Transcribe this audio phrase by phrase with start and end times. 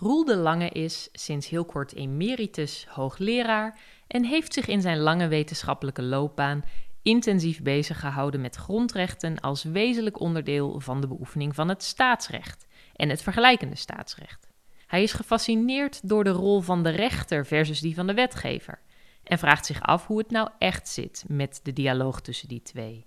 [0.00, 5.28] Roel de Lange is sinds heel kort emeritus hoogleraar en heeft zich in zijn lange
[5.28, 6.64] wetenschappelijke loopbaan
[7.02, 13.08] intensief bezig gehouden met grondrechten als wezenlijk onderdeel van de beoefening van het staatsrecht en
[13.08, 14.48] het vergelijkende staatsrecht.
[14.86, 18.80] Hij is gefascineerd door de rol van de rechter versus die van de wetgever
[19.22, 23.06] en vraagt zich af hoe het nou echt zit met de dialoog tussen die twee.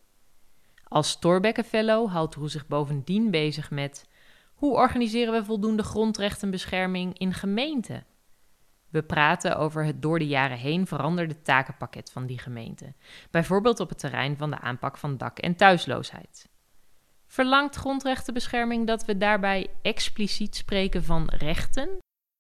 [0.84, 4.10] Als Thorbecke Fellow houdt Roel zich bovendien bezig met
[4.62, 8.06] hoe organiseren we voldoende grondrechtenbescherming in gemeenten?
[8.90, 12.94] We praten over het door de jaren heen veranderde takenpakket van die gemeente,
[13.32, 16.50] bijvoorbeeld op het terrein van de aanpak van dak- en thuisloosheid.
[17.28, 21.90] Verlangt grondrechtenbescherming dat we daarbij expliciet spreken van rechten?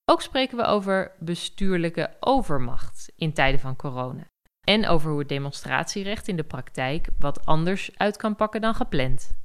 [0.05, 4.23] Ook spreken we over bestuurlijke overmacht in tijden van corona.
[4.67, 9.39] En over hoe het demonstratierecht in de praktijk wat anders uit kan pakken dan gepland.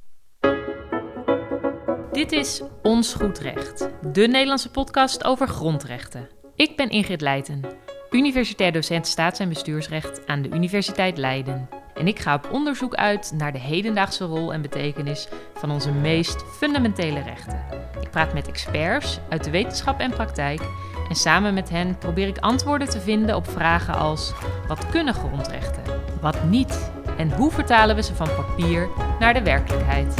[2.17, 6.29] Dit is Ons Goed Recht, de Nederlandse podcast over grondrechten.
[6.55, 7.61] Ik ben Ingrid Leijten,
[8.09, 11.69] universitair docent staats- en bestuursrecht aan de Universiteit Leiden.
[11.93, 16.43] En ik ga op onderzoek uit naar de hedendaagse rol en betekenis van onze meest
[16.57, 17.65] fundamentele rechten.
[18.01, 20.61] Ik praat met experts uit de wetenschap en praktijk
[21.09, 24.33] en samen met hen probeer ik antwoorden te vinden op vragen als:
[24.67, 25.83] wat kunnen grondrechten?
[26.21, 26.91] Wat niet?
[27.17, 30.15] En hoe vertalen we ze van papier naar de werkelijkheid?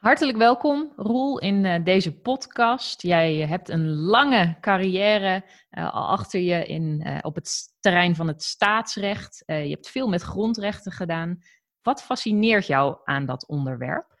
[0.00, 3.02] Hartelijk welkom, Roel, in uh, deze podcast.
[3.02, 5.44] Jij hebt een lange carrière
[5.78, 9.42] uh, al achter je in, uh, op het terrein van het staatsrecht.
[9.46, 11.38] je hebt veel met grondrechten gedaan.
[11.82, 14.18] Wat fascineert jou aan dat onderwerp?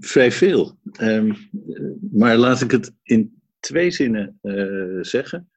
[0.00, 0.78] vrij veel.
[1.00, 1.36] Um,
[2.10, 4.38] maar laat ik het in twee zinnen
[5.00, 5.50] zeggen.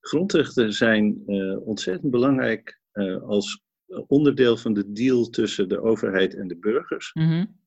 [0.00, 1.22] Grondrechten zijn
[1.64, 2.80] ontzettend belangrijk
[3.26, 3.62] als
[4.06, 7.10] onderdeel van de deal tussen de overheid en de burgers.
[7.14, 7.66] Mm -hmm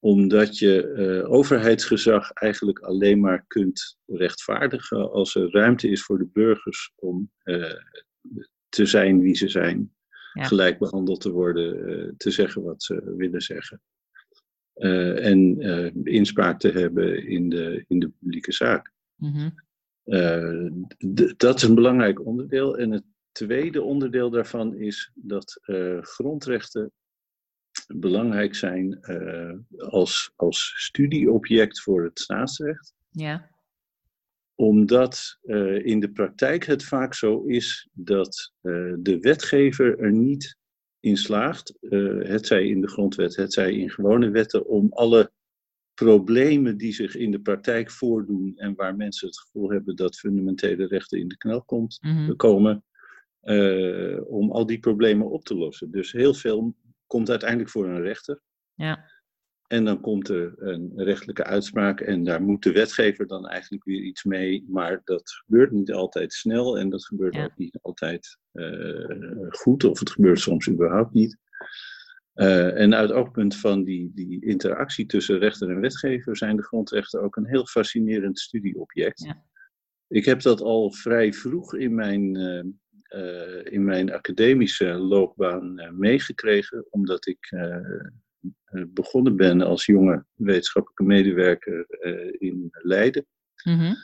[0.00, 6.28] omdat je uh, overheidsgezag eigenlijk alleen maar kunt rechtvaardigen als er ruimte is voor de
[6.32, 7.74] burgers om uh,
[8.68, 9.94] te zijn wie ze zijn,
[10.32, 10.44] ja.
[10.44, 13.82] gelijk behandeld te worden, uh, te zeggen wat ze willen zeggen.
[14.74, 15.60] en
[16.04, 18.92] inspraak te hebben in de, in de publieke zaak.
[19.16, 20.86] Mm -hmm.
[21.36, 22.78] dat is een belangrijk onderdeel.
[22.78, 25.60] En het tweede onderdeel daarvan is dat
[26.00, 26.92] grondrechten
[27.94, 32.94] belangrijk zijn uh, als, als studieobject voor het staatsrecht.
[33.10, 33.50] Ja.
[34.54, 40.58] Omdat uh, in de praktijk het vaak zo is dat uh, de wetgever er niet
[41.00, 41.78] in slaagt,
[42.18, 45.32] het zij in de grondwet, het zij in gewone wetten, om alle
[45.94, 50.86] problemen die zich in de praktijk voordoen en waar mensen het gevoel hebben dat fundamentele
[50.86, 52.36] rechten in de knel komt, mm -hmm.
[52.36, 52.84] komen,
[54.26, 55.90] om al die problemen op te lossen.
[55.90, 56.74] Dus heel veel
[57.10, 58.40] komt uiteindelijk voor een rechter.
[58.74, 59.10] Ja.
[59.66, 64.02] En dan komt er een rechtelijke uitspraak en daar moet de wetgever dan eigenlijk weer
[64.02, 64.64] iets mee.
[64.68, 69.98] Maar dat gebeurt niet altijd snel en dat gebeurt ook niet altijd uh, goed of
[69.98, 71.36] het gebeurt soms überhaupt niet.
[72.34, 76.62] Uh, en uit het oogpunt van die, die interactie tussen rechter en wetgever zijn de
[76.62, 79.22] grondrechten ook een heel fascinerend studieobject.
[79.24, 79.44] Ja.
[80.08, 82.64] Ik heb dat al vrij vroeg in mijn uh,
[83.16, 91.04] uh, in mijn academische loopbaan uh, meegekregen, omdat ik uh, begonnen ben als jonge wetenschappelijke
[91.04, 91.86] medewerker
[92.38, 93.26] in Leiden.
[93.64, 93.96] Mm -hmm.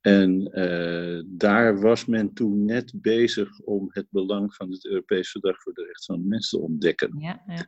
[0.00, 0.44] En
[1.26, 5.84] daar was men toen net bezig om het belang van het Europese Verdrag voor de
[5.84, 7.18] Rechten van de Mens te ontdekken.
[7.18, 7.66] Ja, ja.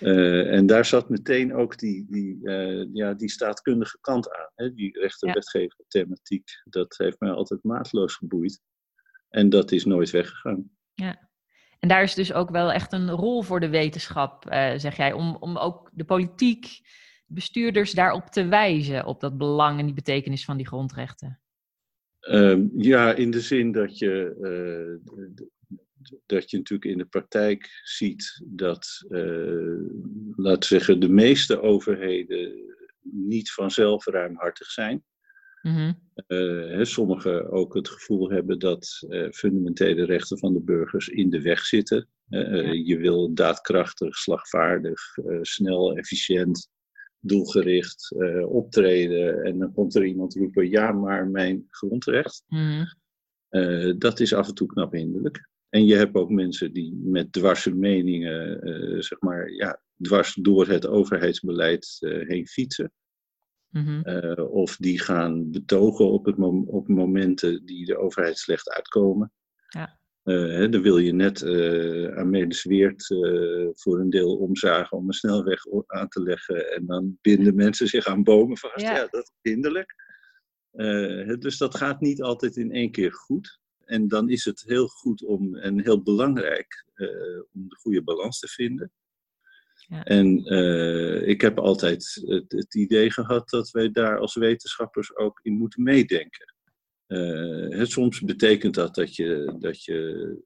[0.00, 4.50] Uh, en daar zat meteen ook die, die, uh, ja, die staatkundige kant aan.
[4.54, 4.74] Hè?
[4.74, 6.50] Die rechterwetgever thematiek.
[6.64, 8.60] Dat heeft mij altijd maatloos geboeid.
[9.28, 10.70] En dat is nooit weggegaan.
[10.94, 11.28] Ja.
[11.78, 15.12] En daar is dus ook wel echt een rol voor de wetenschap, uh, zeg jij,
[15.12, 16.80] om, om ook de politiek,
[17.26, 21.40] bestuurders daarop te wijzen, op dat belang en die betekenis van die grondrechten.
[22.20, 25.16] Uh, ja, in de zin dat je, uh,
[26.26, 29.90] dat je natuurlijk in de praktijk ziet dat, uh,
[30.36, 35.04] laten we zeggen, de meeste overheden niet vanzelf ruimhartig zijn.
[35.62, 41.30] Mm uh, sommigen ook het gevoel hebben dat uh, fundamentele rechten van de burgers in
[41.30, 42.08] de weg zitten.
[42.28, 42.72] Uh, ja.
[42.72, 45.00] Je wil daadkrachtig, slagvaardig,
[45.40, 46.68] snel, efficiënt,
[47.20, 48.14] doelgericht
[48.44, 49.42] optreden.
[49.44, 52.44] En dan komt er iemand roepen: ja, maar mijn grondrecht.
[52.48, 52.86] Mm.
[53.98, 55.48] dat is af en toe knap hinderlijk.
[55.68, 58.60] En je hebt ook mensen die met dwarse meningen,
[59.02, 62.92] zeg maar, ja, dwars door het overheidsbeleid heen fietsen.
[63.70, 68.70] Mm uh, of die gaan betogen op, het mom op momenten die de overheid slecht
[68.70, 69.32] uitkomen.
[69.68, 69.98] Ja.
[70.28, 75.12] Uh, dan wil je net uh, aan Medesweert uh, voor een deel omzagen om een
[75.12, 76.72] snelweg aan te leggen.
[76.72, 78.80] En dan binden mensen zich aan bomen vast.
[78.80, 79.94] Ja, ja dat is hinderlijk.
[81.38, 83.60] dus dat gaat niet altijd in één keer goed.
[83.84, 86.84] En dan is het heel goed om, en heel belangrijk
[87.52, 88.92] om de goede balans te vinden.
[89.88, 90.04] Ja.
[90.04, 90.44] En
[91.26, 95.82] ik heb altijd het, het idee gehad dat wij daar als wetenschappers ook in moeten
[95.82, 96.54] meedenken.
[97.08, 100.36] Uh, soms betekent dat dat je, dat je,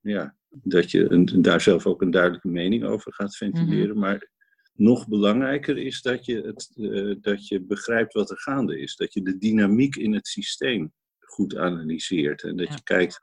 [0.00, 3.88] ja, dat je een, daar zelf ook een duidelijke mening over gaat ventileren.
[3.88, 3.98] Mhm.
[3.98, 4.30] Maar
[4.72, 8.96] nog belangrijker is dat je, het, uh, dat je begrijpt wat er gaande is.
[8.96, 12.42] Dat je de dynamiek in het systeem goed analyseert.
[12.42, 13.20] En dat je kijkt,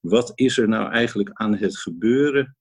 [0.00, 2.56] wat is er nou eigenlijk aan het gebeuren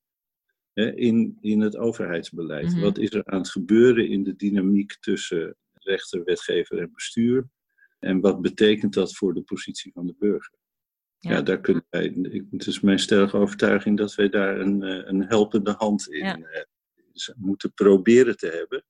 [0.73, 2.71] in, in het overheidsbeleid?
[2.71, 2.81] Mhm.
[2.81, 7.47] Wat is er aan het gebeuren in de dynamiek tussen rechter, wetgever en bestuur?
[7.99, 10.61] En wat betekent dat voor de positie van de burger?
[11.29, 12.15] Ja, daar kunnen wij,
[12.51, 16.37] het is mijn stellige overtuiging dat wij daar een, eh, een helpende hand in ja.
[16.37, 16.63] Eh,
[17.35, 18.83] moeten proberen te hebben.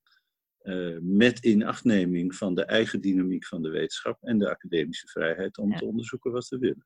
[0.63, 5.75] Uh, met inachtneming van de eigen dynamiek van de wetenschap en de academische vrijheid om
[5.75, 6.85] te onderzoeken wat we willen.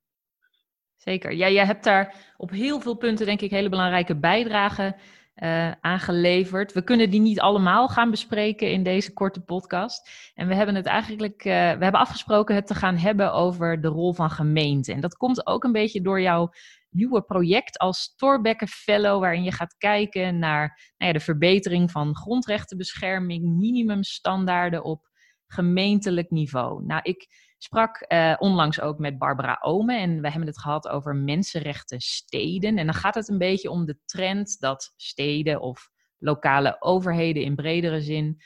[0.97, 1.33] Zeker.
[1.33, 4.95] Ja, jij hebt daar op heel veel punten, denk ik, hele belangrijke bijdragen
[5.43, 6.73] uh, aangeleverd.
[6.73, 10.09] We kunnen die niet allemaal gaan bespreken in deze korte podcast.
[10.33, 13.87] En we hebben het eigenlijk, uh, we hebben afgesproken het te gaan hebben over de
[13.87, 14.93] rol van gemeente.
[14.93, 16.49] En dat komt ook een beetje door jouw
[16.89, 22.15] nieuwe project als Thorbecke Fellow, waarin je gaat kijken naar nou ja, de verbetering van
[22.15, 25.09] grondrechtenbescherming, minimumstandaarden op
[25.47, 26.85] gemeentelijk niveau.
[26.85, 31.15] Nou, ik sprak uh, onlangs ook met Barbara Ome en we hebben het gehad over
[31.15, 32.77] mensenrechten steden.
[32.77, 37.55] En dan gaat het een beetje om de trend dat steden of lokale overheden in
[37.55, 38.41] bredere zin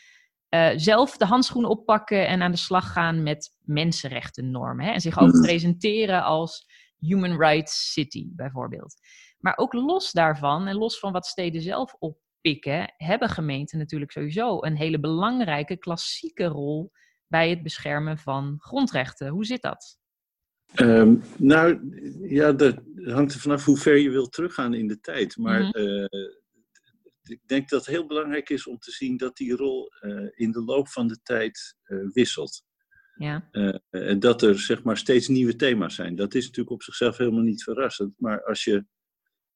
[0.50, 4.86] uh, zelf de handschoen oppakken en aan de slag gaan met mensenrechtennormen.
[4.86, 4.92] Hè?
[4.92, 6.66] En zich ook presenteren als
[6.98, 8.96] human rights city bijvoorbeeld.
[9.40, 14.58] Maar ook los daarvan en los van wat steden zelf oppikken, hebben gemeenten natuurlijk sowieso
[14.62, 16.92] een hele belangrijke klassieke rol
[17.32, 19.28] bij het beschermen van grondrechten.
[19.28, 20.00] Hoe zit dat?
[20.76, 21.80] Um, nou,
[22.28, 25.38] ja, dat hangt er vanaf hoe ver je wilt teruggaan in de tijd.
[25.38, 25.78] Maar mhm.
[25.78, 26.30] eh,
[27.24, 30.52] ik denk dat het heel belangrijk is om te zien dat die rol uh, in
[30.52, 32.64] de loop van de tijd uh, wisselt.
[33.16, 33.50] Ja.
[33.90, 36.16] en dat er zeg maar steeds nieuwe thema's zijn.
[36.16, 38.14] Dat is natuurlijk op zichzelf helemaal niet verrassend.
[38.18, 38.86] Maar als je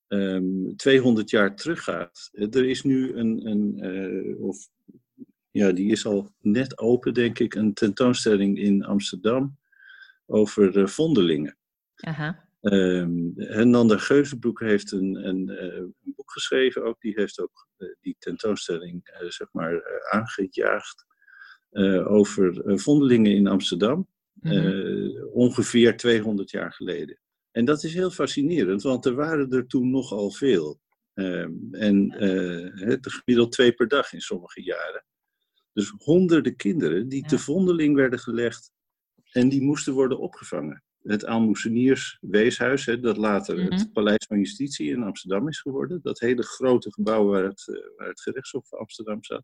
[0.07, 4.69] um, ehm, 200 jaar teruggaat, er is nu een, een of
[5.55, 9.57] ja, die is al net open, denk ik, een tentoonstelling in Amsterdam
[10.25, 11.57] over uh, vondelingen.
[11.95, 12.43] Aha.
[12.61, 13.33] Um,
[13.69, 17.01] Nanda Geuzenbroek heeft een, een, uh, een, boek geschreven ook.
[17.01, 21.05] Die heeft ook uh, die tentoonstelling zeg maar, aangejaagd
[22.05, 24.07] over vondelingen in Amsterdam.
[24.33, 24.93] Mm
[25.31, 27.19] ongeveer 200 jaar geleden.
[27.51, 30.79] En dat is heel fascinerend, want er waren er toen nogal veel.
[31.13, 32.11] Um, en
[32.75, 35.05] het gemiddeld twee per dag in sommige jaren.
[35.75, 38.71] Dus honderden kinderen die te vondeling werden gelegd
[39.31, 40.83] en die moesten worden opgevangen.
[41.01, 43.91] Het Aalmoezeniers Weeshuis, hè, dat later het mhm.
[43.91, 45.99] Paleis van Justitie in Amsterdam is geworden.
[46.01, 49.43] Dat hele grote gebouw waar het, eh, waar het gerechtshof van Amsterdam zat.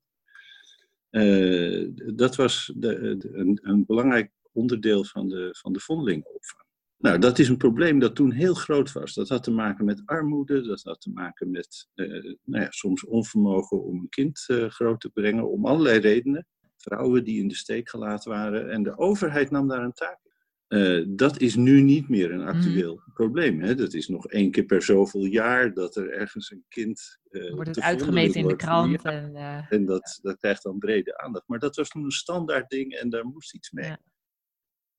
[1.11, 6.65] Uh, dat was de, de, een, een, belangrijk onderdeel van de, van de vondelingenopvang.
[7.01, 9.13] Nou, dat is een probleem dat toen heel groot was.
[9.13, 13.05] Dat had te maken met armoede, dat had te maken met uh, nou ja, soms
[13.05, 16.47] onvermogen om een kind uh, groot te brengen, om allerlei redenen.
[16.77, 20.19] Vrouwen die in de steek gelaten waren en de overheid nam daar een taak.
[20.67, 23.13] Uh, dat is nu niet meer een actueel mm.
[23.13, 23.61] probleem.
[23.61, 23.75] Hè?
[23.75, 27.19] Dat is nog één keer per zoveel jaar dat er ergens een kind.
[27.29, 29.01] wordt het uitgemeten in de krant.
[29.01, 29.35] en,
[29.69, 31.47] en dat, dat krijgt dan brede aandacht.
[31.47, 33.85] Maar dat was toen een standaard ding en daar moest iets mee.
[33.85, 33.99] Ja.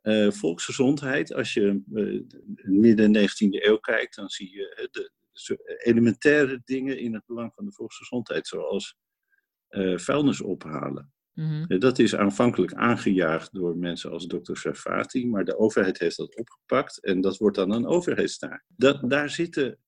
[0.03, 2.23] Uh, volksgezondheid, als je uh,
[2.63, 7.65] midden 19e eeuw kijkt, dan zie je de, de elementaire dingen in het belang van
[7.65, 8.97] de volksgezondheid, zoals
[9.71, 11.13] uh, vuilnis ophalen.
[11.33, 16.37] Mm dat is aanvankelijk aangejaagd door mensen als dokter Sarfati, maar de overheid heeft dat
[16.37, 18.65] opgepakt en dat wordt dan een overheidstaak.
[18.77, 19.79] Dat, daar zitten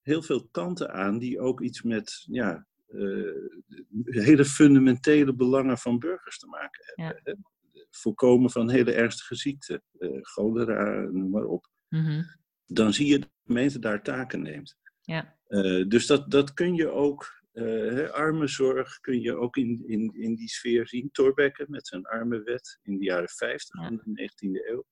[0.00, 2.66] heel veel kanten aan die ook iets met ja,
[4.04, 7.22] hele fundamentele belangen van burgers te maken hebben.
[7.24, 7.52] Ja
[7.96, 11.68] voorkomen van hele ernstige ziekten, uh, cholera, noem maar op.
[11.88, 12.22] Mhm.
[12.66, 14.76] Dan zie je dat de gemeente daar taken neemt.
[15.00, 15.36] Ja.
[15.48, 20.34] Uh, dus dat, dat kun je ook, uh, armenzorg kun je ook in, in, in
[20.34, 21.10] die sfeer zien.
[21.10, 24.86] Thorbecke met zijn armenwet in de jaren 50 van de 19e eeuw.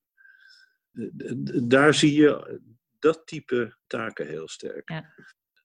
[1.68, 2.60] daar zie je
[2.98, 4.90] dat type taken heel sterk.
[4.90, 5.14] Ja.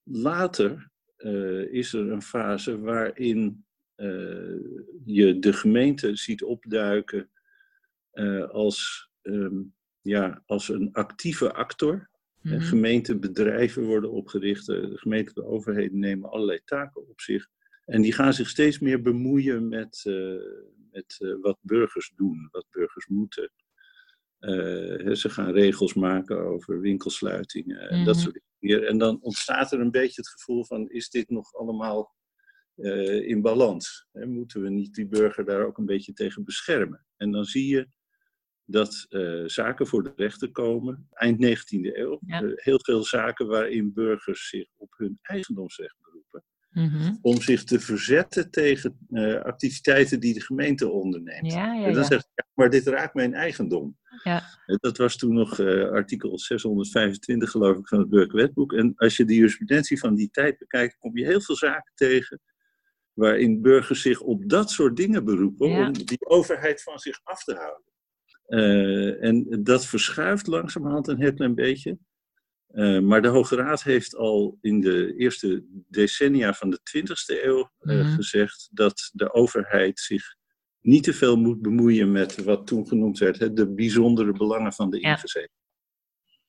[0.04, 0.92] Later
[1.72, 3.67] is er een fase waarin
[5.06, 7.30] je de gemeente ziet opduiken
[8.14, 12.10] uh, als, um, ja, als een actieve actor.
[12.42, 17.48] Mm Gemeentebedrijven worden opgericht, de gemeentelijke overheden nemen allerlei taken op zich.
[17.86, 20.04] En die gaan zich steeds meer bemoeien met,
[20.92, 23.52] met wat burgers doen, wat burgers moeten.
[25.16, 28.24] ze gaan regels maken over winkelsluitingen en dat mhm.
[28.24, 28.88] soort dingen.
[28.88, 32.17] En dan ontstaat er een beetje het gevoel van, is dit nog allemaal
[32.78, 34.08] uh, in balans.
[34.12, 34.26] Hè?
[34.26, 37.06] Moeten we niet die burger daar ook een beetje tegen beschermen?
[37.18, 37.88] En dan zie je
[38.66, 42.20] dat uh, zaken voor de rechter komen, eind 19e eeuw.
[42.28, 46.44] Uh, heel veel zaken waarin burgers zich op hun eigendomsrecht beroepen.
[46.70, 47.18] Mm-hmm.
[47.22, 48.98] Om zich te verzetten tegen
[49.44, 51.52] activiteiten die de gemeente onderneemt.
[51.52, 53.98] Ja, ja, en dan zegt maar dit raakt mijn eigendom.
[54.66, 58.74] Dat was toen nog artikel 625 geloof ik van het Burgerwetboek.
[58.74, 62.42] En als je de jurisprudentie van die tijd bekijkt, kom je heel veel zaken tegen
[63.18, 67.54] waarin burgers zich op dat soort dingen beroepen om die overheid van zich af te
[67.54, 67.86] houden.
[68.48, 71.98] Uh, en dat verschuift langzamerhand een heel klein beetje.
[72.72, 77.72] Uh, maar de Hoge Raad heeft al in de eerste decennia van de 20e eeuw
[77.82, 80.36] uh, gezegd dat de overheid zich
[80.82, 84.90] niet te veel moet bemoeien met wat toen genoemd werd hè, de bijzondere belangen van
[84.90, 85.57] de ingezeten.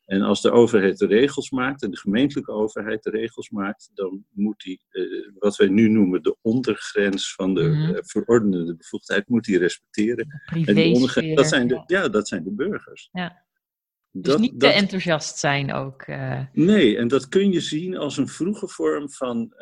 [0.08, 4.24] En als de overheid de regels maakt, en de gemeentelijke overheid de regels maakt, dan
[4.30, 9.44] moet die, uh, wat wij nu noemen de ondergrens van de mm verordenende bevoegdheid, moet
[9.44, 10.42] die respecteren.
[10.64, 12.08] En die ondergrens, dat zijn de, ja.
[12.08, 13.08] dat zijn de burgers.
[13.12, 13.46] Ja.
[14.10, 16.06] Dus dat, niet te enthousiast zijn ook.
[16.06, 16.40] Uh...
[16.52, 19.52] Nee, en dat kun je zien als een vroege vorm van,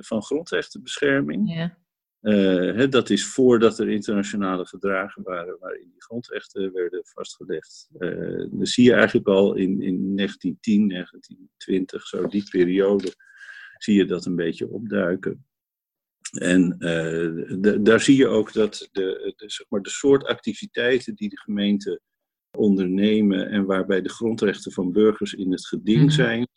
[0.00, 1.54] van grondrechtenbescherming.
[1.54, 1.78] Ja.
[2.22, 7.88] Uh, dat is voordat er internationale verdragen waren waarin die grondrechten werden vastgelegd.
[7.98, 13.14] Uh, dat zie je eigenlijk al in, in 1910, 1920, zo die periode,
[13.78, 15.46] zie je dat een beetje opduiken.
[16.38, 21.28] En uh, daar zie je ook dat de, de, zeg maar de soort activiteiten die
[21.28, 22.00] de gemeente
[22.50, 26.10] ondernemen en waarbij de grondrechten van burgers in het geding mhm.
[26.10, 26.48] zijn,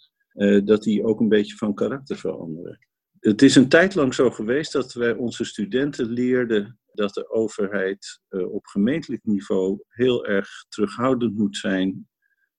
[0.65, 2.79] dat die ook een beetje van karakter veranderen
[3.19, 8.21] het is een tijd lang zo geweest dat wij onze studenten leerden dat de overheid
[8.29, 12.07] uh, op gemeentelijk niveau heel erg terughoudend moet zijn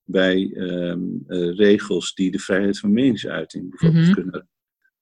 [0.04, 4.22] bij um, uh, regels die de vrijheid van meningsuiting bijvoorbeeld mm -hmm.
[4.22, 4.48] kunnen.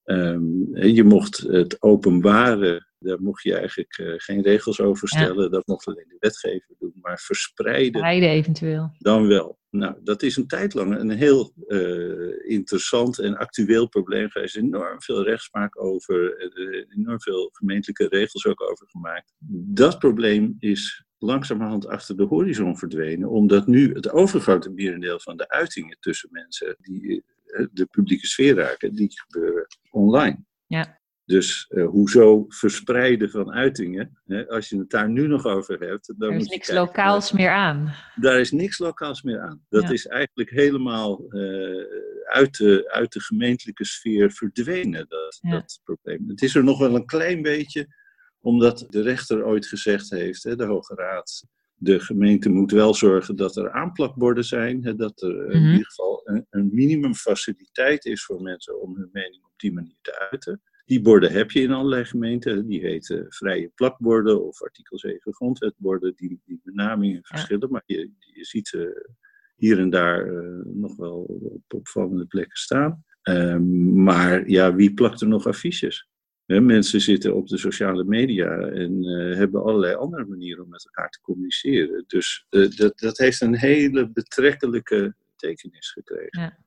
[0.05, 5.43] Um, je mocht het openbare daar mocht je eigenlijk uh, geen regels over stellen.
[5.43, 5.49] Ja.
[5.49, 6.93] Dat mocht alleen de wetgever doen.
[7.01, 7.91] Maar verspreiden.
[7.91, 8.91] Verspreiden eventueel.
[8.99, 9.59] Dan wel.
[9.71, 14.57] Nou, dat is een tijd lang een heel uh, interessant en actueel probleem geweest.
[14.57, 16.51] Enorm veel rechtspraak over.
[16.55, 19.35] Uh, enorm veel gemeentelijke regels ook over gemaakt.
[19.75, 23.29] Dat probleem is langzamerhand achter de horizon verdwenen.
[23.29, 27.25] Omdat nu het overgrote merendeel van de uitingen tussen mensen die
[27.73, 30.45] de publieke sfeer raken, die gebeuren online.
[30.67, 30.98] Ja.
[31.29, 34.19] Dus uh, hoezo verspreiden van uitingen?
[34.27, 34.49] Hè?
[34.49, 36.15] Als je het daar nu nog over hebt.
[36.17, 37.95] Dan er is moet niks lokaals meer aan.
[38.15, 39.65] Daar is niks lokaals meer aan.
[39.69, 39.91] Dat ja.
[39.91, 41.85] is eigenlijk helemaal uh,
[42.25, 45.51] uit, de, uit de gemeentelijke sfeer verdwenen, dat, ja.
[45.51, 46.29] dat probleem.
[46.29, 47.95] Het is er nog wel een klein beetje,
[48.41, 51.45] omdat de rechter ooit gezegd heeft, hè, de Hoge Raad.
[51.75, 55.51] De gemeente moet wel zorgen dat er aanplakborden zijn, hè, dat er mm -hmm.
[55.51, 55.71] in mhm.
[55.71, 60.29] ieder geval een, een minimumfaciliteit is voor mensen om hun mening op die manier te
[60.31, 60.63] uiten.
[60.89, 62.67] Die borden heb je in allerlei gemeenten.
[62.67, 66.13] Die heten vrije plakborden of artikel 7 grondwetborden.
[66.17, 69.11] Die, die benamingen verschillen, maar je, je ziet ze
[69.57, 73.05] hier en daar uh, nog wel op opvallende plekken staan.
[73.23, 76.09] Um, maar ja, wie plakt er nog affiches?
[76.47, 80.85] He, mensen zitten op de sociale media en uh, hebben allerlei andere manieren om met
[80.85, 82.05] elkaar te communiceren.
[82.07, 86.41] Dus uh, dat, dat heeft een hele betrekkelijke betekenis gekregen.
[86.41, 86.59] Ja.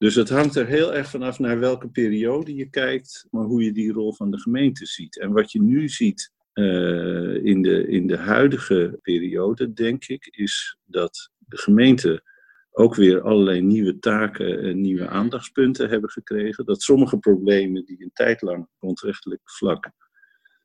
[0.00, 3.72] Dus het hangt er heel erg vanaf naar welke periode je kijkt, maar hoe je
[3.72, 5.18] die rol van de gemeente ziet.
[5.18, 10.78] En wat je nu ziet uh, in, de, in de huidige periode, denk ik, is
[10.84, 12.22] dat de gemeente
[12.70, 15.12] ook weer allerlei nieuwe taken en nieuwe mhm.
[15.12, 16.64] aandachtspunten hebben gekregen.
[16.64, 19.90] Dat sommige problemen die een tijd lang grondrechtelijk vlak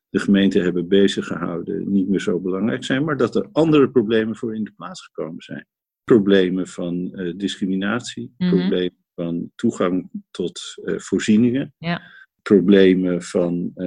[0.10, 4.36] de gemeente hebben bezig gehouden, niet meer zo belangrijk zijn, maar dat er andere problemen
[4.36, 5.68] voor in de plaats gekomen zijn.
[6.04, 8.60] Problemen van uh, discriminatie, mm -hmm.
[8.60, 11.74] problemen van toegang tot uh, voorzieningen.
[11.78, 12.02] Ja.
[12.42, 13.86] Problemen van uh,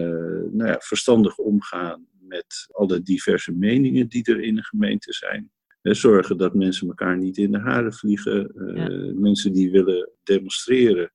[0.51, 5.51] nou ja, verstandig omgaan met alle diverse meningen die er in de gemeente zijn.
[5.83, 8.53] Zorgen dat mensen elkaar niet in de haren vliegen.
[8.75, 8.89] Ja.
[9.15, 11.13] Mensen die willen demonstreren,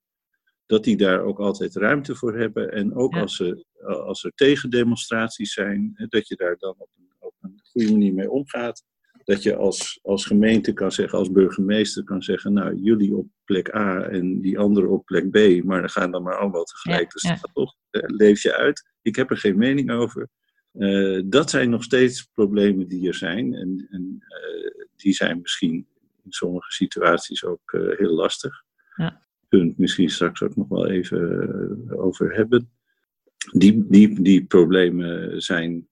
[0.65, 2.71] dat die daar ook altijd ruimte voor hebben.
[2.71, 3.21] En ook ja.
[3.21, 7.91] als, er, als er tegendemonstraties zijn, dat je daar dan op een, op een goede
[7.91, 8.83] manier mee omgaat
[9.23, 13.75] dat je als, als gemeente kan zeggen, als burgemeester kan zeggen, nou jullie op plek
[13.75, 17.11] A en die anderen op plek B, maar dan gaan dan maar allemaal tegelijk.
[17.11, 18.89] Dus dat toch, uh, leef je uit.
[19.01, 20.29] Ik heb er geen mening over.
[20.73, 25.87] Uh, dat zijn nog steeds problemen die er zijn en, en uh, die zijn misschien
[26.23, 28.63] in sommige situaties ook heel lastig.
[28.95, 29.21] Ja.
[29.49, 32.71] Het misschien straks ook nog wel even over hebben.
[33.51, 35.87] Die, die, die problemen zijn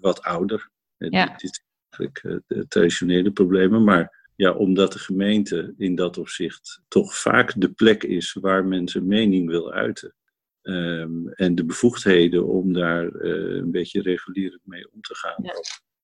[0.00, 0.70] wat ouder.
[0.96, 1.34] Ja.
[1.36, 1.64] Dit
[1.98, 7.72] eigenlijk de traditionele problemen, maar ja, omdat de gemeente in dat opzicht toch vaak de
[7.72, 10.14] plek is waar mensen mening wil uiten.
[10.62, 15.44] Ehm, en de bevoegdheden om daar uh, een beetje regulierend mee om te gaan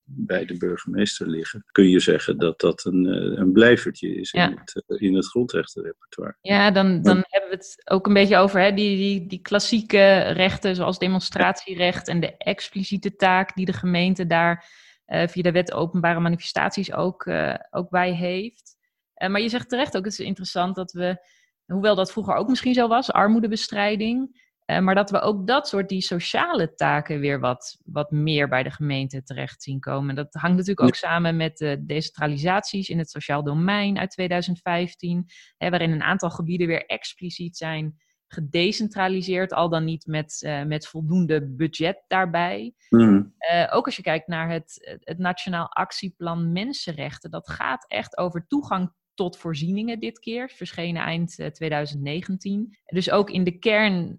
[0.03, 4.49] bij de burgemeester liggen, kun je zeggen dat dat een, uh, een blijvertje is Ja.
[4.49, 6.37] in, het, in het grondrechtenrepertoire.
[6.41, 10.19] Ja, dan, dan hebben we het ook een beetje over hè, die, die, die klassieke
[10.19, 14.65] rechten, zoals demonstratierecht en de expliciete taak die de gemeente daar
[15.11, 18.75] via de wet openbare manifestaties ook, uh, ook bij heeft.
[19.15, 21.17] Uh, maar je zegt terecht ook, het is interessant dat we,
[21.65, 24.49] hoewel dat vroeger ook misschien zo was, armoedebestrijding,
[24.79, 28.71] maar dat we ook dat soort die sociale taken weer wat, wat meer bij de
[28.71, 30.09] gemeente terecht zien komen.
[30.09, 35.25] En dat hangt natuurlijk ook samen met de decentralisaties in het sociaal domein uit 2015,
[35.57, 37.95] hè, waarin een aantal gebieden weer expliciet zijn
[38.31, 42.73] gedecentraliseerd, al dan niet met, uh, met voldoende budget daarbij.
[42.89, 43.33] Mm.
[43.53, 48.47] Uh, ook als je kijkt naar het, het Nationaal Actieplan Mensenrechten, dat gaat echt over
[48.47, 52.77] toegang tot voorzieningen dit keer, verschenen eind uh, 2019.
[52.85, 54.15] Dus ook in de kern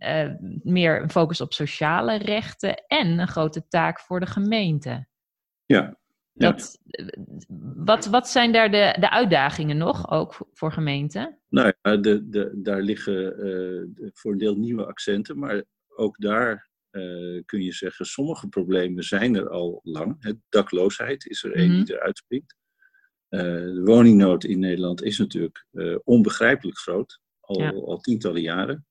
[0.62, 5.06] meer een focus op sociale rechten en een grote taak voor de gemeente.
[5.66, 6.00] Ja.
[6.34, 6.78] Dat,
[7.74, 11.38] wat, wat zijn daar de, de uitdagingen nog, ook voor gemeenten?
[11.48, 15.64] Nou ja, de, de, daar liggen uh, voor een deel nieuwe accenten, maar
[15.96, 20.16] ook daar uh, kun je zeggen, sommige problemen zijn er al lang.
[20.18, 21.84] Het dakloosheid is er één Mhm.
[21.84, 22.56] die eruit springt.
[23.30, 25.66] Uh, de woningnood in Nederland is natuurlijk
[26.04, 27.70] onbegrijpelijk groot, al, Ja.
[27.70, 28.86] al tientallen jaren.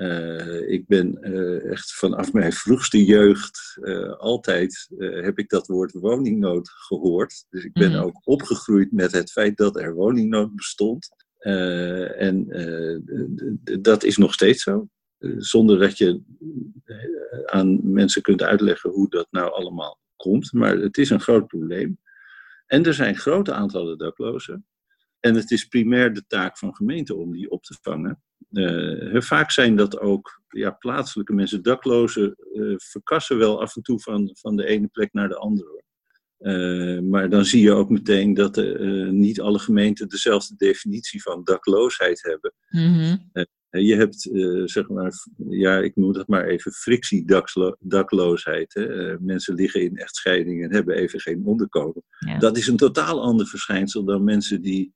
[0.00, 5.92] Uh, ik ben uh, echt vanaf mijn vroegste jeugd uh, altijd heb ik dat woord
[5.92, 7.46] woningnood gehoord.
[7.50, 8.02] Dus ik ben Mhm.
[8.02, 11.08] ook opgegroeid met het feit dat er woningnood bestond.
[12.16, 12.46] en
[13.80, 14.88] dat is nog steeds zo.
[15.38, 16.20] zonder dat je
[17.46, 20.52] aan mensen kunt uitleggen hoe dat nou allemaal komt.
[20.52, 21.98] Maar het is een groot probleem.
[22.66, 24.66] En er zijn grote aantallen daklozen.
[25.26, 28.22] En het is primair de taak van gemeenten om die op te vangen.
[28.50, 31.62] Uh, vaak zijn dat ook ja, plaatselijke mensen.
[31.62, 35.84] Daklozen uh, verkassen wel af en toe van, van de ene plek naar de andere.
[36.38, 38.56] Uh, maar dan zie je ook meteen dat
[39.10, 42.52] niet alle gemeenten dezelfde definitie van dakloosheid hebben.
[42.68, 43.30] Mm-hmm.
[43.70, 44.20] je hebt,
[44.70, 45.12] zeg maar,
[45.48, 48.74] ja, ik noem dat maar even frictiedakloosheid.
[48.74, 49.18] Hè?
[49.18, 52.02] mensen liggen in echtscheiding en hebben even geen onderkomen.
[52.18, 52.38] Ja.
[52.38, 54.94] Dat is een totaal ander verschijnsel dan mensen die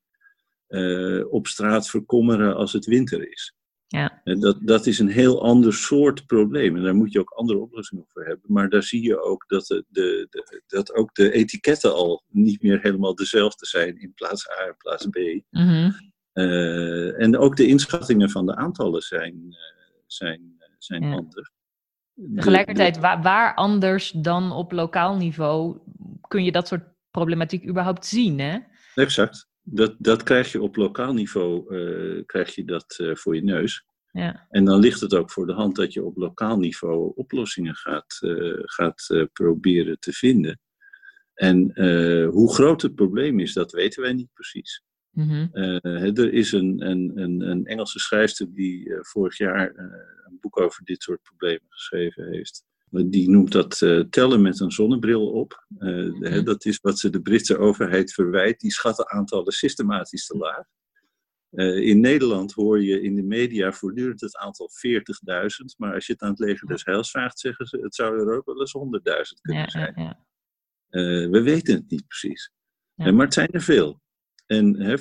[0.70, 3.54] uh, op straat verkommeren als het winter is.
[3.87, 4.20] Ja.
[4.24, 6.76] Dat, dat is een heel ander soort probleem.
[6.76, 8.52] En daar moet je ook andere oplossingen voor hebben.
[8.52, 12.62] Maar daar zie je ook dat, de, de, de, dat ook de etiketten al niet
[12.62, 15.16] meer helemaal dezelfde zijn in plaats A en plaats B.
[16.33, 19.56] Uh, en ook de inschattingen van de aantallen zijn, uh,
[20.06, 21.14] zijn, zijn Ja.
[21.14, 21.50] anders.
[22.35, 25.78] Tegelijkertijd, waar, waar anders dan op lokaal niveau
[26.28, 28.59] kun je dat soort problematiek überhaupt zien, hè?
[28.94, 29.49] Exact.
[29.62, 33.85] Dat, dat krijg je op lokaal niveau uh, krijg je dat, uh, voor je neus.
[34.12, 34.46] Ja.
[34.49, 38.18] En dan ligt het ook voor de hand dat je op lokaal niveau oplossingen gaat,
[38.20, 40.61] uh, gaat proberen te vinden.
[41.35, 41.81] En
[42.29, 44.83] hoe groot het probleem is, dat weten wij niet precies.
[45.11, 45.49] Mm-hmm.
[45.53, 51.03] er is een, een, een, een, Engelse schrijfster die vorig jaar een boek over dit
[51.03, 52.64] soort problemen geschreven heeft.
[52.90, 55.66] Die noemt dat uh, tellen met een zonnebril op.
[55.79, 56.24] Uh, mm-hmm.
[56.24, 58.61] hè, dat is wat ze de Britse overheid verwijt.
[58.61, 60.64] Die schatten aantallen systematisch te laag.
[61.50, 65.76] Uh, in Nederland hoor je in de media voortdurend het aantal 40.000.
[65.76, 68.37] Maar als je het aan het leger des Heils vraagt, zeggen ze het zou er
[68.37, 69.92] ook wel eens 100.000 kunnen ja, zijn.
[69.96, 70.24] Ja,
[70.88, 71.29] ja.
[71.29, 72.53] we weten het niet precies.
[72.94, 74.00] maar het zijn er veel.
[74.46, 74.98] En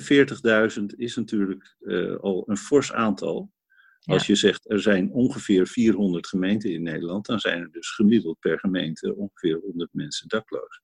[0.78, 1.76] 40.000 is natuurlijk
[2.20, 3.52] al een fors aantal.
[4.10, 8.38] Als je zegt er zijn ongeveer 400 gemeenten in Nederland, dan zijn er dus gemiddeld
[8.38, 10.80] per gemeente ongeveer 100 mensen dakloos.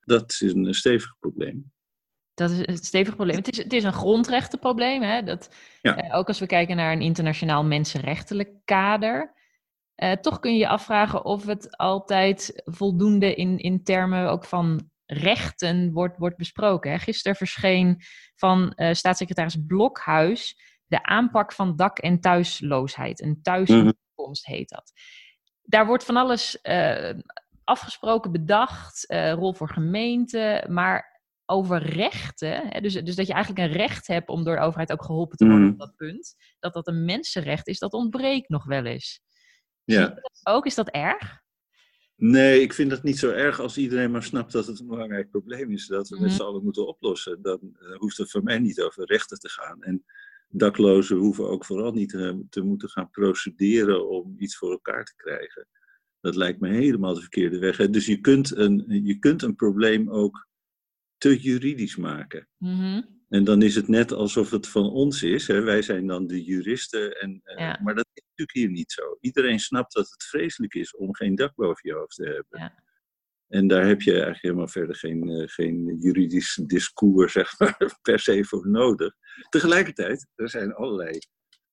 [0.00, 1.72] Dat is een stevig probleem.
[2.34, 3.36] Dat is een stevig probleem.
[3.36, 5.02] Het is, het is een grondrechtenprobleem.
[5.02, 5.22] Hè?
[5.22, 5.96] Dat, ja.
[5.96, 9.34] eh, ook als we kijken naar een internationaal mensenrechtelijk kader.
[9.94, 14.90] Eh, toch kun je je afvragen of het altijd voldoende in, in termen ook van
[15.06, 16.90] rechten wordt, wordt besproken.
[16.90, 16.98] Hè?
[16.98, 18.02] Gisteren verscheen
[18.34, 20.56] van uh, staatssecretaris Blokhuis
[20.92, 23.20] de aanpak van dak- en thuisloosheid.
[23.20, 24.92] Een thuiskomst heet dat.
[25.62, 27.10] Daar wordt van alles uh,
[27.64, 33.66] afgesproken, bedacht, uh, rol voor gemeenten, maar over rechten, hè, dus, dus dat je eigenlijk
[33.66, 35.72] een recht hebt om door de overheid ook geholpen te worden Mhm.
[35.72, 39.20] op dat punt, dat dat een mensenrecht is, dat ontbreekt nog wel eens.
[39.84, 40.06] Ja.
[40.06, 41.40] Dat ook, is dat erg?
[42.16, 45.30] Nee, ik vind dat niet zo erg als iedereen maar snapt dat het een belangrijk
[45.30, 46.24] probleem is dat we Mhm.
[46.24, 47.42] met z'n allen moeten oplossen.
[47.42, 49.82] Dan uh, hoeft het voor mij niet over rechten te gaan.
[49.82, 50.04] En
[50.52, 55.14] daklozen hoeven ook vooral niet te, te moeten gaan procederen om iets voor elkaar te
[55.16, 55.68] krijgen.
[56.20, 57.76] Dat lijkt me helemaal de verkeerde weg.
[57.76, 57.90] Hè?
[57.90, 60.48] Dus je kunt, een, je kunt een probleem ook
[61.16, 62.48] te juridisch maken.
[62.58, 63.02] Mhm.
[63.28, 65.46] En dan is het net alsof het van ons is.
[65.46, 65.60] Hè?
[65.60, 67.20] Wij zijn dan de juristen.
[67.20, 67.80] En, eh.
[67.80, 69.16] Maar dat is natuurlijk hier niet zo.
[69.20, 72.60] Iedereen snapt dat het vreselijk is om geen dak boven je hoofd te hebben.
[72.60, 72.81] Ja.
[73.52, 78.18] En daar heb je eigenlijk helemaal verder geen, eh, geen juridisch discours zeg maar, per
[78.18, 79.14] se voor nodig.
[79.48, 81.18] Tegelijkertijd, er zijn allerlei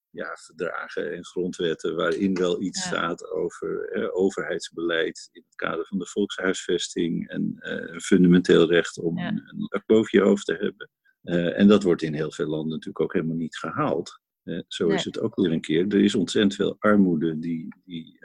[0.09, 2.87] ja, verdragen en grondwetten waarin wel iets Ja.
[2.87, 8.97] staat over eh, overheidsbeleid in het kader van de volkshuisvesting en eh, een fundamenteel recht
[8.97, 9.27] om Ja.
[9.27, 10.89] een, dak boven je hoofd te hebben.
[11.21, 14.19] Eh, en dat wordt in heel veel landen natuurlijk ook helemaal niet gehaald.
[14.43, 14.95] Eh, zo Nee.
[14.97, 15.87] is het ook weer een keer.
[15.87, 18.17] Er is ontzettend veel armoede die, die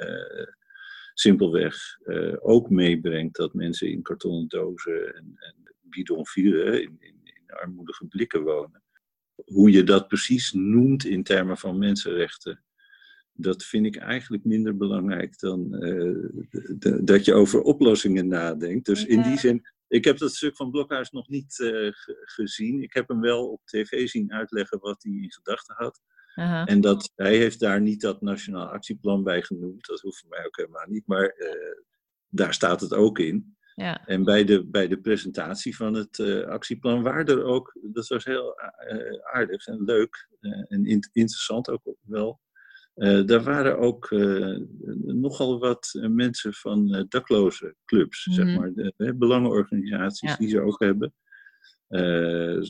[1.15, 7.55] simpelweg eh, ook meebrengt dat mensen in kartonnen dozen en, en bidonvieren in, in, in
[7.55, 8.83] armoedige blikken wonen.
[9.45, 12.65] Hoe je dat precies noemt in termen van mensenrechten,
[13.33, 18.87] dat vind ik eigenlijk minder belangrijk dan eh, dat je over oplossingen nadenkt.
[18.87, 22.83] Dus in die zin, ik heb dat stuk van Blokhuis nog niet eh, ge- gezien.
[22.83, 26.01] Ik heb hem wel op tv zien uitleggen wat hij in gedachten had.
[26.65, 29.87] En dat, hij heeft daar niet dat nationaal actieplan bij genoemd.
[29.87, 31.07] Dat hoeft voor mij ook helemaal niet.
[31.07, 31.51] Maar eh,
[32.29, 33.57] daar staat het ook in.
[33.75, 34.07] Ja.
[34.07, 38.25] En bij de, bij de presentatie van het eh, actieplan waren er ook, dat was
[38.25, 40.29] heel eh, aardig en leuk
[40.69, 42.41] en in- interessant ook wel.
[43.27, 44.11] Daar waren ook
[45.05, 48.57] nogal wat mensen van dakloze clubs, zeg Mhm.
[48.59, 50.37] maar, de, de belangenorganisaties Ja.
[50.37, 51.15] die ze ook hebben.
[51.95, 52.63] Eh,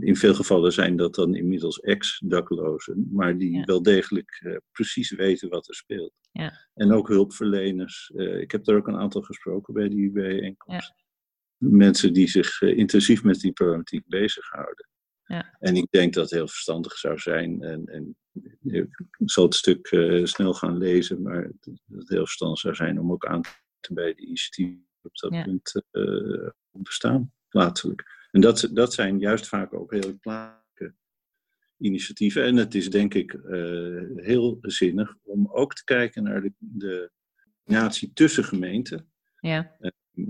[0.00, 3.64] in veel gevallen zijn dat dan inmiddels ex-daklozen, maar die Ja.
[3.64, 6.12] wel degelijk eh, precies weten wat er speelt.
[6.32, 6.68] Ja.
[6.74, 8.12] En ook hulpverleners.
[8.14, 10.94] Eh, ik heb er ook een aantal gesproken bij die bijeenkomst.
[11.56, 14.88] Mensen die zich intensief met die problematiek bezighouden.
[15.24, 15.56] Ja.
[15.58, 17.62] En ik denk dat het heel verstandig zou zijn.
[17.62, 18.16] En, en
[18.62, 18.86] ik
[19.24, 19.86] zal het stuk
[20.24, 23.42] snel gaan lezen, maar dat het heel verstandig zou zijn om ook aan
[23.80, 25.82] te bij de initiatieven op dat punt
[26.70, 28.21] bestaan, plaatselijk.
[28.32, 30.94] En dat, dat zijn juist vaak ook heel plaatselijke
[31.78, 32.44] initiatieven.
[32.44, 38.10] En het is denk ik eh, heel zinnig om ook te kijken naar de, de
[38.12, 39.12] tussen gemeenten.
[39.40, 39.76] Ja.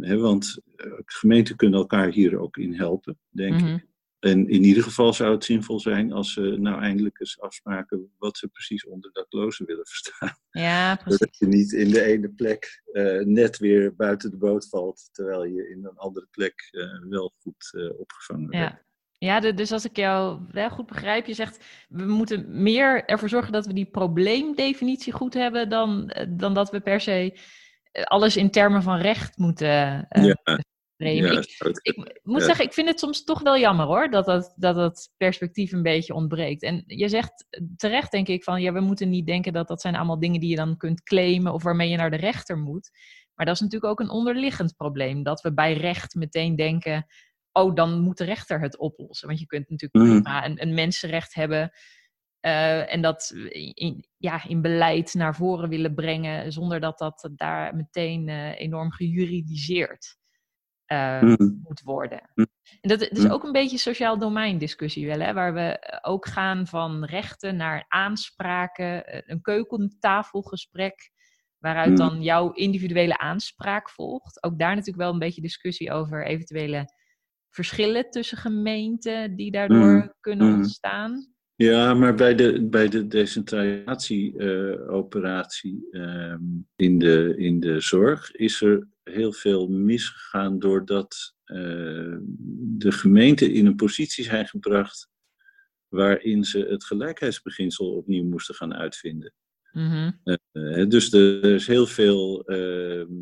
[0.00, 3.74] Hè, want eh, gemeenten kunnen elkaar hier ook in helpen, denk Mhm.
[3.74, 3.90] ik.
[4.22, 8.36] En in ieder geval zou het zinvol zijn als ze nou eindelijk eens afspraken wat
[8.36, 10.36] ze precies onder daklozen willen verstaan.
[10.50, 11.38] Ja, Zodat precies.
[11.38, 15.68] je niet in de ene plek eh, net weer buiten de boot valt, terwijl je
[15.68, 18.62] in een andere plek eh, wel goed eh, opgevangen bent.
[18.62, 18.80] Ja.
[19.18, 23.28] Ja, de- dus als ik jou wel goed begrijp, je zegt we moeten meer ervoor
[23.28, 27.38] zorgen dat we die probleemdefinitie goed hebben dan, dan dat we per se
[28.04, 30.36] alles in termen van recht moeten Ja,
[31.02, 31.42] Ja,
[31.82, 32.46] Ik, moet Ja.
[32.46, 35.82] zeggen, ik vind het soms toch wel jammer hoor, dat dat, dat dat perspectief een
[35.82, 36.62] beetje ontbreekt.
[36.62, 39.94] En je zegt terecht, denk ik, van ja, we moeten niet denken dat dat zijn
[39.96, 42.90] allemaal dingen die je dan kunt claimen of waarmee je naar de rechter moet.
[43.34, 47.06] Maar dat is natuurlijk ook een onderliggend probleem, dat we bij recht meteen denken,
[47.52, 49.26] oh, dan moet de rechter het oplossen.
[49.28, 50.22] Want je kunt natuurlijk Mhm.
[50.22, 51.70] prima een, een mensenrecht hebben
[52.40, 53.30] eh, en dat
[53.74, 58.92] in, ja, in beleid naar voren willen brengen, zonder dat dat daar meteen eh, enorm
[58.92, 60.16] gejuridiseerd
[60.92, 61.50] eh, Mhm.
[61.62, 62.20] moet worden.
[62.34, 62.40] Hm.
[62.80, 63.30] En dat, dat is Hm.
[63.30, 67.56] ook een beetje sociaal domein discussie wel, hè, waar we eh, ook gaan van rechten
[67.56, 71.10] naar aanspraken, eh, een keukentafelgesprek,
[71.58, 74.42] waaruit dan jouw individuele aanspraak volgt.
[74.42, 76.84] Ook daar natuurlijk wel een beetje discussie over eventuele
[77.50, 81.26] verschillen tussen gemeenten die daardoor kunnen ontstaan.
[81.54, 86.40] Ja, maar bij de, bij de decentralisatieoperatie ehm
[86.76, 92.16] in, de, in de zorg is er heel veel misgegaan doordat eh,
[92.58, 95.08] de gemeenten in een positie zijn gebracht
[95.88, 99.32] waarin ze het gelijkheidsbeginsel opnieuw moesten gaan uitvinden.
[99.72, 100.10] Mhm.
[100.22, 103.12] Eh, dus er is heel veel, ehm,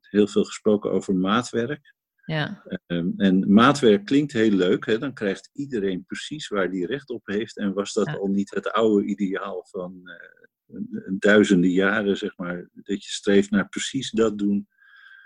[0.00, 1.94] heel veel gesproken over maatwerk.
[2.26, 4.98] Ja, Ehm, en maatwerk klinkt heel leuk, hè?
[4.98, 7.56] dan krijgt iedereen precies waar die recht op heeft.
[7.56, 8.12] En was dat Ja.
[8.14, 10.76] al niet het oude ideaal van eh,
[11.18, 14.68] duizenden jaren, zeg maar, dat je streeft naar precies dat doen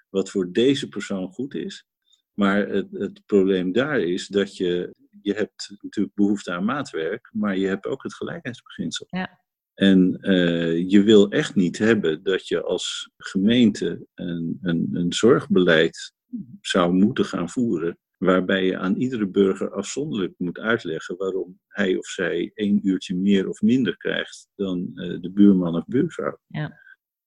[0.09, 1.87] wat voor deze persoon goed is.
[2.35, 7.57] Maar het, het probleem daar is dat je, je hebt natuurlijk behoefte aan maatwerk, maar
[7.57, 9.07] je hebt ook het gelijkheidsbeginsel.
[9.11, 9.41] Ja.
[9.75, 16.13] En eh, je wil echt niet hebben dat je als gemeente een, een, een zorgbeleid
[16.61, 22.07] zou moeten gaan voeren, waarbij je aan iedere burger afzonderlijk moet uitleggen waarom hij of
[22.07, 26.39] zij één uurtje meer of minder krijgt dan eh, de buurman of buurvrouw.
[26.47, 26.81] Ja.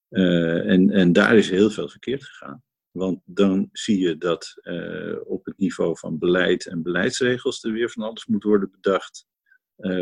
[0.09, 2.63] Eh, en, en daar is heel veel verkeerd gegaan.
[2.91, 7.89] Want dan zie je dat eh, op het niveau van beleid en beleidsregels er weer
[7.89, 9.29] van alles moet worden bedacht.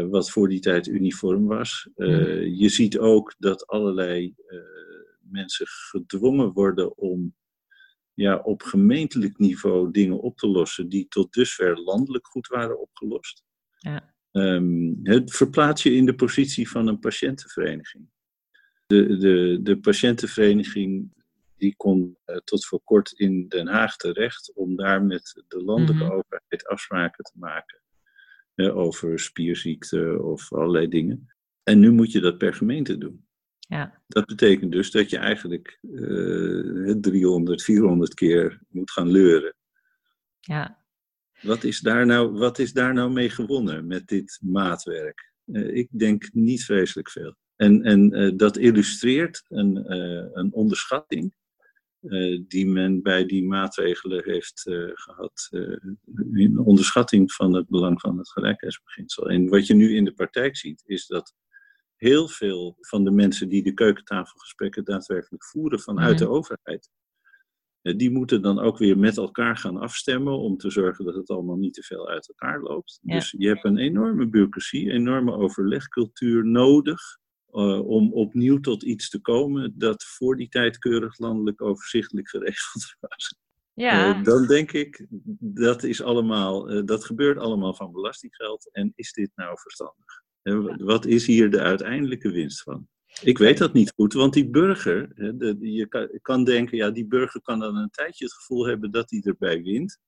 [0.10, 1.89] wat voor die tijd uniform was.
[1.95, 2.12] Mhm.
[2.41, 4.36] Je ziet ook dat allerlei
[5.19, 7.36] mensen gedwongen worden om
[8.19, 13.43] ja, op gemeentelijk niveau dingen op te lossen die tot dusver landelijk goed waren opgelost.
[13.78, 14.13] Ja.
[14.32, 18.10] Ehm, het verplaats je in de positie van een patiëntenvereniging.
[18.86, 21.13] De, de, de patiëntenvereniging
[21.60, 26.04] die kon eh, tot voor kort in Den Haag terecht om daar met de landelijke
[26.04, 26.13] Mhm.
[26.13, 27.80] overheid afspraken te maken
[28.56, 31.34] eh, over spierziekten of allerlei dingen.
[31.63, 33.28] En nu moet je dat per gemeente doen.
[33.60, 34.02] Ja.
[34.08, 39.56] Dat betekent dus dat je eigenlijk eh 300, 400 keer moet gaan leuren.
[40.39, 40.84] Ja.
[41.41, 45.32] Wat is daar nou, wat is daar nou mee gewonnen met dit maatwerk?
[45.45, 47.36] Eh, ik denk niet vreselijk veel.
[47.56, 51.32] En, en eh, dat illustreert een, eh, een onderschatting eh,
[52.48, 55.48] die men bij die maatregelen heeft eh, gehad.
[55.52, 55.62] eh,
[56.34, 59.30] een onderschatting van het belang van het gelijkheidsbeginsel.
[59.30, 61.34] En wat je nu in de praktijk ziet, is dat
[61.96, 66.24] heel veel van de mensen die de keukentafelgesprekken daadwerkelijk voeren vanuit Mhm.
[66.24, 66.90] de overheid,
[67.82, 71.30] eh, die moeten dan ook weer met elkaar gaan afstemmen om te zorgen dat het
[71.30, 73.00] allemaal niet te veel uit elkaar loopt.
[73.02, 73.16] Ja.
[73.16, 77.00] Dus je hebt een enorme bureaucratie, enorme overlegcultuur nodig
[77.52, 82.96] eh, om opnieuw tot iets te komen dat voor die tijd keurig landelijk overzichtelijk geregeld
[83.10, 83.36] was.
[83.74, 84.16] Ja.
[84.18, 85.06] Eh, dan denk ik,
[85.40, 90.24] dat, is allemaal, eh, dat gebeurt allemaal van belastinggeld en is dit nou verstandig?
[90.42, 92.88] Wa- Wat is hier de uiteindelijke winst van?
[93.22, 96.90] Ik weet dat niet goed, want die burger, hè, de, je kan, kan denken, ja,
[96.90, 100.00] die burger kan dan een tijdje het gevoel hebben dat hij erbij wint,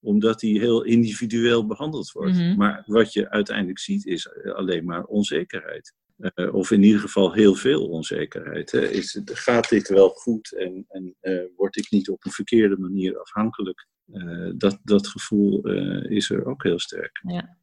[0.00, 2.34] omdat hij heel individueel behandeld wordt.
[2.36, 2.56] Mhm.
[2.56, 5.94] Maar wat je uiteindelijk ziet is alleen maar onzekerheid.
[6.18, 8.70] Eh, of in ieder geval heel veel onzekerheid.
[8.70, 8.88] Hè.
[8.88, 13.20] Is, gaat dit wel goed en, en eh, word ik niet op een verkeerde manier
[13.20, 13.86] afhankelijk?
[14.12, 15.68] Eh, dat, dat gevoel
[16.08, 17.20] is er ook heel sterk.
[17.28, 17.58] Ja.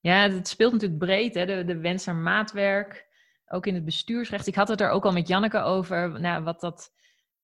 [0.00, 1.46] ja, het speelt natuurlijk breed, hè?
[1.46, 3.06] De, de wens naar maatwerk,
[3.46, 4.46] ook in het bestuursrecht.
[4.46, 6.94] Ik had het er ook al met Janneke over, nou, wat dat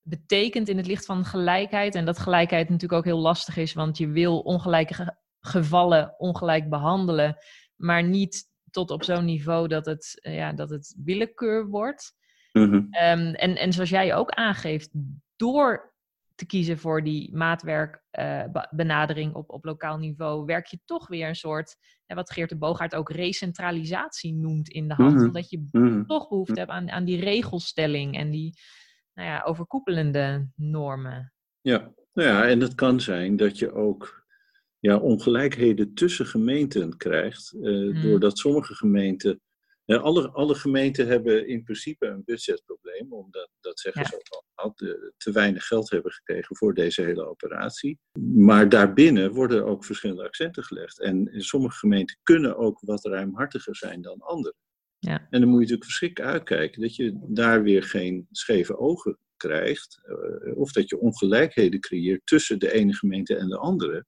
[0.03, 1.95] betekent in het licht van gelijkheid.
[1.95, 6.69] En dat gelijkheid natuurlijk ook heel lastig is, want je wil ongelijke ge- gevallen ongelijk
[6.69, 7.37] behandelen,
[7.77, 12.15] maar niet tot op zo'n niveau dat het, eh, ja, dat het willekeur wordt.
[12.53, 12.87] Mhm.
[12.91, 14.91] Ehm, en, en zoals jij ook aangeeft,
[15.37, 15.95] door
[16.35, 21.77] te kiezen voor die maatwerkbenadering op, op lokaal niveau, werk je toch weer een soort,
[22.07, 25.15] wat Geert de Boogaard ook recentralisatie noemt in de hand.
[25.15, 25.25] Mhm.
[25.25, 26.05] Omdat je Mhm.
[26.05, 28.59] toch behoefte hebt aan, aan die regelstelling en die
[29.15, 31.33] nou ja, overkoepelende normen.
[31.61, 31.93] Ja.
[32.13, 34.22] Nou ja, en het kan zijn dat je ook
[34.83, 39.40] ja, ongelijkheden tussen gemeenten krijgt, eh, doordat sommige gemeenten.
[39.87, 44.09] alle, alle gemeenten hebben in principe een budgetprobleem, omdat, dat zeggen Ja.
[44.09, 47.99] ze ook al, te, te weinig geld hebben gekregen voor deze hele operatie.
[48.35, 51.01] Maar daarbinnen worden ook verschillende accenten gelegd.
[51.01, 54.55] En sommige gemeenten kunnen ook wat ruimhartiger zijn dan andere.
[54.99, 55.27] Ja.
[55.31, 60.01] En dan moet je natuurlijk verschrikkelijk uitkijken dat je daar weer geen scheve ogen krijgt.
[60.03, 64.07] eh, of dat je ongelijkheden creëert tussen de ene gemeente en de andere.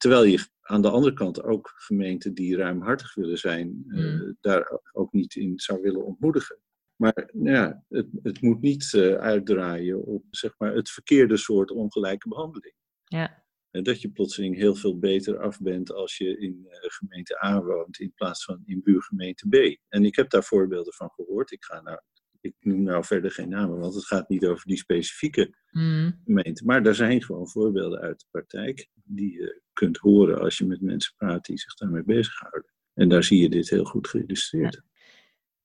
[0.00, 4.36] Terwijl je aan de andere kant ook gemeenten die ruimhartig willen zijn, eh, Mm.
[4.40, 6.58] daar ook niet in zou willen ontmoedigen.
[6.96, 11.70] Maar nou ja, het, het moet niet eh, uitdraaien op zeg maar, het verkeerde soort
[11.70, 12.74] ongelijke behandeling.
[13.04, 17.44] Ja, En dat je plotseling heel veel beter af bent als je in eh, gemeente
[17.44, 19.78] A woont in plaats van in buurgemeente B.
[19.88, 21.50] En ik heb daar voorbeelden van gehoord.
[21.50, 22.00] Ik, ga nou,
[22.40, 26.20] ik noem nou verder geen namen, want het gaat niet over die specifieke Mm.
[26.24, 26.64] gemeente.
[26.64, 30.80] Maar er zijn gewoon voorbeelden uit de praktijk die je kunt horen als je met
[30.80, 32.70] mensen praat die zich daarmee bezighouden.
[32.94, 34.82] En daar zie je dit heel goed geïllustreerd.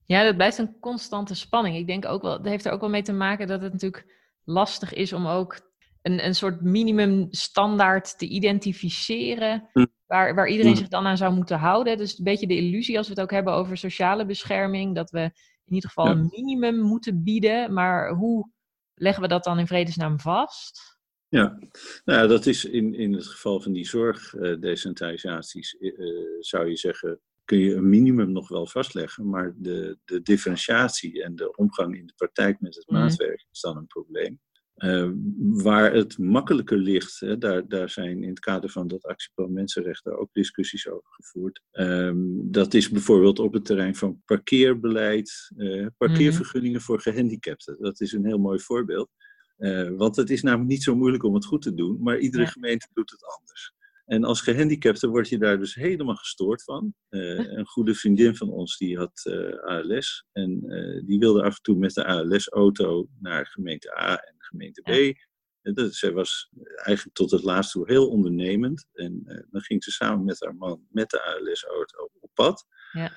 [0.05, 1.77] Ja, dat blijft een constante spanning.
[1.77, 4.13] Ik denk ook wel, dat heeft er ook wel mee te maken dat het natuurlijk
[4.43, 5.59] lastig is om ook
[6.01, 9.69] een, een soort minimumstandaard te identificeren.
[9.73, 9.85] Hm.
[10.05, 10.77] Waar, waar iedereen Hm.
[10.77, 11.97] zich dan aan zou moeten houden.
[11.97, 14.95] Dus een beetje de illusie als we het ook hebben over sociale bescherming.
[14.95, 15.31] Dat we
[15.65, 16.11] in ieder geval Ja.
[16.11, 17.73] een minimum moeten bieden.
[17.73, 18.49] Maar hoe
[18.93, 20.93] leggen we dat dan in vredesnaam vast?
[21.27, 21.59] Ja,
[22.05, 27.19] nou dat is in, in het geval van die zorgdecentralisaties, eh, eh, zou je zeggen,
[27.45, 32.05] kun je een minimum nog wel vastleggen, maar de, de differentiatie en de omgang in
[32.05, 32.99] de praktijk met het Mhm.
[33.01, 34.39] maatwerk is dan een probleem.
[34.75, 39.53] Eh, waar het makkelijker ligt, hè, daar, daar zijn in het kader van dat actieplan
[39.53, 41.61] Mensenrechten ook discussies over gevoerd.
[41.71, 47.77] Ehm, dat is bijvoorbeeld op het terrein van parkeerbeleid, eh, parkeervergunningen voor gehandicapten.
[47.79, 49.09] Dat is een heel mooi voorbeeld.
[49.57, 52.43] Eh, want het is namelijk niet zo moeilijk om het goed te doen, maar iedere
[52.43, 52.49] Ja.
[52.49, 53.73] gemeente doet het anders.
[54.05, 56.93] En als gehandicapte word je daar dus helemaal gestoord van.
[57.09, 61.55] Eh, een goede vriendin van ons die had eh, ALS en eh, die wilde af
[61.55, 64.87] en toe met de ALS-auto naar gemeente A en gemeente B.
[64.87, 65.13] Ja.
[65.61, 68.87] En dat, zij was eigenlijk tot het laatst toe heel ondernemend.
[68.93, 72.65] En dan ging ze samen met haar man met de ALS-auto op pad.
[72.91, 73.11] Ja.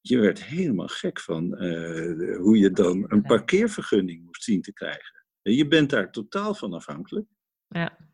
[0.00, 1.44] Je werd helemaal gek van
[2.36, 5.24] hoe je dan een parkeervergunning moest zien te krijgen.
[5.42, 7.26] Je bent daar totaal van afhankelijk.
[7.68, 8.07] Ja.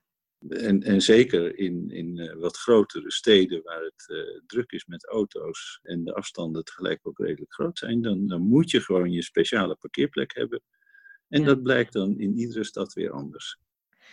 [0.48, 5.06] En, en zeker in, in uh, wat grotere steden waar het uh, druk is met
[5.06, 9.22] auto's en de afstanden tegelijk ook redelijk groot zijn, dan, dan moet je gewoon je
[9.22, 10.62] speciale parkeerplek hebben.
[11.28, 11.46] En Ja.
[11.46, 13.58] dat blijkt dan in iedere stad weer anders.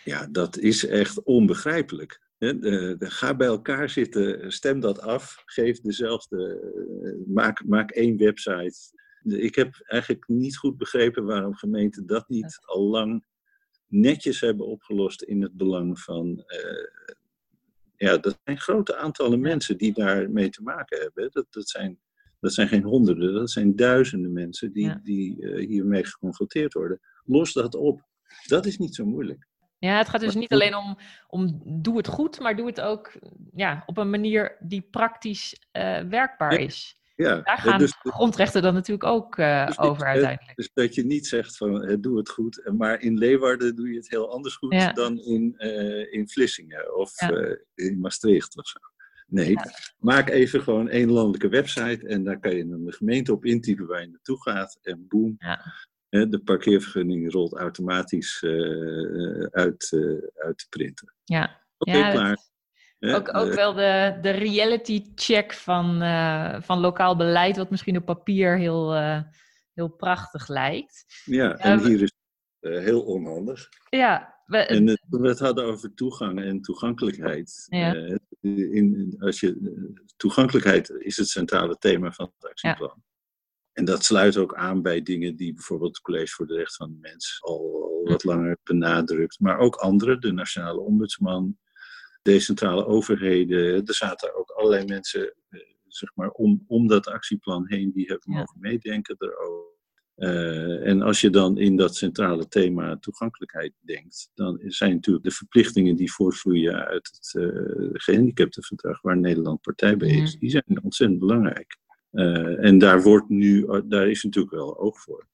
[0.04, 2.20] Ja, dat is echt onbegrijpelijk.
[2.38, 6.70] Hè, de- de- ga bij elkaar zitten, stem dat af, geef dezelfde,
[7.04, 8.76] eh, maak, maak één website.
[9.22, 13.24] Ik heb eigenlijk niet goed begrepen waarom gemeenten dat niet al lang
[13.92, 16.42] netjes hebben opgelost in het belang van.
[16.46, 17.14] eh,
[17.96, 21.28] ja, dat zijn grote aantallen mensen die daarmee te maken hebben.
[21.32, 21.98] Dat, dat, zijn,
[22.40, 25.00] dat zijn geen honderden, dat zijn duizenden mensen die, Ja.
[25.02, 27.00] die eh, hiermee geconfronteerd worden.
[27.24, 28.02] Los dat op.
[28.46, 29.46] Dat is niet zo moeilijk.
[29.78, 33.12] Ja, het gaat dus niet alleen om, om doe het goed, maar doe het ook
[33.54, 36.98] ja, op een manier die praktisch eh, werkbaar Ja, is.
[37.16, 40.56] Ja, Daar eh, gaan dus, grondrechten dan natuurlijk ook eh, Dus over ik- uiteindelijk.
[40.56, 43.90] dus dat je niet zegt van eh, doe het goed, eh, maar in Leeuwarden doe
[43.90, 44.92] je het heel anders goed Ja.
[44.92, 47.30] dan in, eh, in Vlissingen of Ja.
[47.30, 48.78] eh, in Maastricht of zo.
[49.26, 49.64] Nee, Ja.
[49.98, 53.86] maak even gewoon één landelijke website en daar kan je dan de gemeente op intypen
[53.86, 55.36] waar je naartoe gaat en boem.
[56.08, 58.50] De parkeervergunning rolt automatisch eh,
[59.50, 61.14] uit, eh, uit de printer.
[61.24, 62.38] Ja, Oké, klaar.
[63.10, 67.96] Ook, ook eh, wel de, de reality check van, eh, van lokaal beleid, wat misschien
[67.96, 69.20] op papier heel, eh,
[69.74, 71.04] heel prachtig lijkt.
[71.24, 72.12] ja, en we- hier is
[72.60, 73.68] het heel onhandig.
[73.90, 77.66] Ja, we, En toen we het hadden over toegang en toegankelijkheid.
[77.68, 77.94] Ja.
[78.40, 79.56] in, als je,
[80.16, 83.02] toegankelijkheid is het centrale thema van het actieplan.
[83.72, 86.90] En dat sluit ook aan bij dingen die bijvoorbeeld het College voor de Rechten van
[86.94, 89.40] de Mens al, al wat langer benadrukt.
[89.40, 91.58] Maar ook andere, de Nationale Ombudsman,
[92.22, 93.86] decentrale overheden.
[93.86, 98.32] Er zaten ook allerlei mensen eh, zeg maar, om, om dat actieplan heen die hebben
[98.32, 98.38] Ja.
[98.38, 99.70] mogen meedenken erover.
[100.14, 105.30] Eh, en als je dan in dat centrale thema toegankelijkheid denkt, dan zijn natuurlijk de
[105.30, 110.38] verplichtingen die voortvloeien uit het uh, gehandicaptenverdrag, waar Nederland partij bij is, Mhm.
[110.40, 111.80] die zijn ontzettend belangrijk.
[112.60, 115.26] En daar, wordt nu, daar is natuurlijk wel oog voor.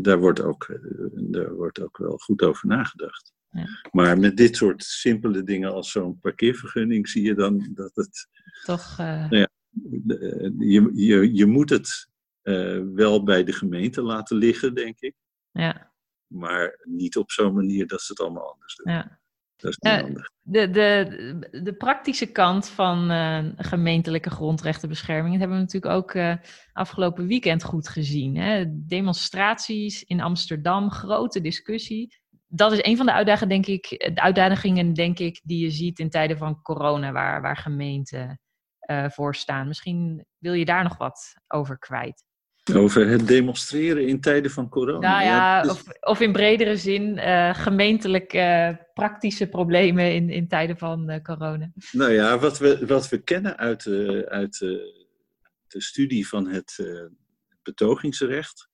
[0.00, 0.78] Daar, wordt ook,
[1.12, 3.32] daar wordt ook wel goed over nagedacht.
[3.50, 3.66] Ja.
[3.90, 8.28] Maar met dit soort simpele dingen als zo'n parkeervergunning zie je dan dat het
[8.64, 8.96] toch.
[8.98, 9.48] eh, Ja.
[9.70, 12.08] de- je, je, je moet het
[12.42, 15.14] eh, wel bij de gemeente laten liggen, denk ik.
[15.50, 15.92] ja,
[16.26, 18.92] Maar niet op zo'n manier dat ze het allemaal anders doen.
[18.92, 19.18] ja.
[19.56, 20.30] Dat is niet handig.
[20.42, 26.34] De, de, de praktische kant van eh, gemeentelijke grondrechtenbescherming, dat hebben we natuurlijk ook eh,
[26.72, 28.36] afgelopen weekend goed gezien.
[28.36, 28.64] Hè?
[28.86, 32.19] Demonstraties in Amsterdam, grote discussie.
[32.52, 35.98] Dat is een van de uitdagingen, denk ik, de uitdagingen, denk ik, die je ziet
[35.98, 38.40] in tijden van corona, waar, waar gemeenten
[38.78, 39.66] eh, voor staan.
[39.66, 42.24] Misschien wil je daar nog wat over kwijt.
[42.74, 44.98] Over het demonstreren in tijden van corona.
[45.08, 50.48] Nou ja, is- of, of in bredere zin, eh, gemeentelijk eh, praktische problemen in, in
[50.48, 51.72] tijden van eh, corona.
[51.92, 55.04] Nou ja, wat we, wat we kennen uit, de, uit de,
[55.66, 56.86] de studie van het eh,
[57.62, 58.69] betogingsrecht, eh,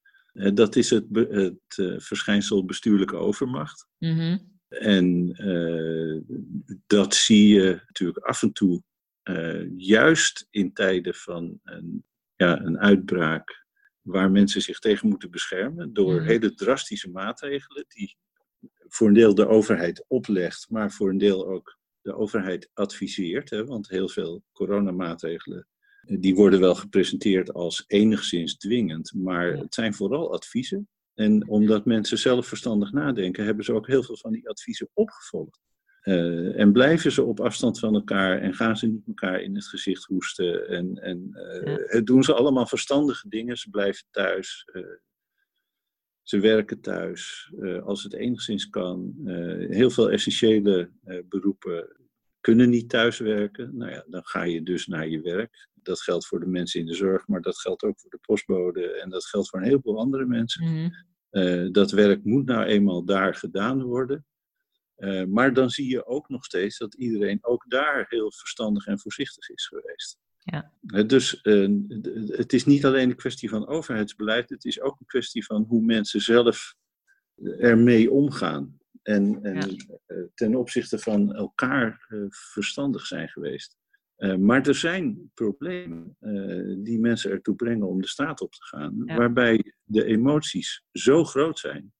[0.55, 3.87] dat is het, het eh, verschijnsel bestuurlijke overmacht.
[3.99, 4.39] Mhm.
[4.69, 6.37] En eh,
[6.87, 8.83] dat zie je natuurlijk af en toe,
[9.23, 12.05] eh, juist in tijden van een,
[12.37, 13.65] ja, een uitbraak,
[14.03, 16.25] waar mensen zich tegen moeten beschermen door Mhm.
[16.25, 18.17] hele drastische maatregelen, die
[18.89, 23.51] voor een deel de overheid oplegt, maar voor een deel ook de overheid adviseert.
[23.51, 25.76] Hè, want heel veel coronamaatregelen eh,
[26.07, 30.89] die worden wel gepresenteerd als enigszins dwingend, maar het zijn vooral adviezen.
[31.15, 35.61] En omdat mensen zelf verstandig nadenken, hebben ze ook heel veel van die adviezen opgevolgd.
[36.01, 39.67] Eh, en blijven ze op afstand van elkaar en gaan ze niet elkaar in het
[39.67, 40.69] gezicht hoesten.
[40.69, 43.57] En, en eh, doen ze allemaal verstandige dingen.
[43.57, 44.65] Ze blijven thuis.
[44.73, 44.83] eh,
[46.23, 49.15] ze werken thuis eh, als het enigszins kan.
[49.25, 51.97] Eh, heel veel essentiële eh, beroepen
[52.41, 53.77] kunnen niet thuiswerken.
[53.77, 55.69] Nou ja, dan ga je dus naar je werk.
[55.87, 58.91] Dat geldt voor de mensen in de zorg, maar dat geldt ook voor de postbode
[58.91, 60.65] en dat geldt voor een heleboel andere mensen.
[60.65, 60.89] Mhm.
[61.31, 64.27] Eh, dat werk moet nou eenmaal daar gedaan worden.
[64.95, 68.99] Eh, maar dan zie je ook nog steeds dat iedereen ook daar heel verstandig en
[68.99, 70.19] voorzichtig is geweest.
[70.39, 70.73] Ja.
[70.87, 71.41] Eh, dus
[72.27, 75.83] het is niet alleen een kwestie van overheidsbeleid, het is ook een kwestie van hoe
[75.83, 76.75] mensen zelf
[77.59, 78.79] ermee omgaan.
[79.03, 79.77] En, en
[80.35, 83.77] ten opzichte van elkaar verstandig zijn geweest.
[84.17, 88.65] Eh, maar er zijn problemen eh, die mensen ertoe brengen om de straat op te
[88.65, 89.17] gaan, Ja.
[89.17, 91.93] waarbij de emoties zo groot zijn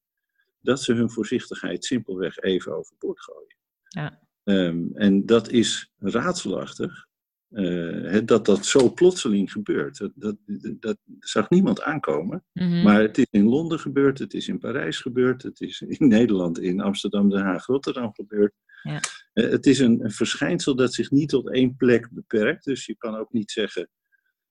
[0.61, 3.57] dat ze hun voorzichtigheid simpelweg even overboord gooien.
[3.89, 4.21] Ja.
[4.43, 7.07] Ehm, en dat is raadselachtig,
[7.51, 9.99] uh, dat dat zo plotseling gebeurt.
[9.99, 10.37] Dat, dat,
[10.81, 12.45] dat zag niemand aankomen.
[12.53, 12.83] Mhm.
[12.83, 16.59] Maar het is in Londen gebeurd, het is in Parijs gebeurd, het is in Nederland,
[16.61, 18.55] in Amsterdam, Den Haag, Rotterdam gebeurd.
[18.87, 19.01] Ja.
[19.35, 22.65] Uh, het is een, een, verschijnsel dat zich niet tot één plek beperkt.
[22.65, 23.91] Dus je kan ook niet zeggen,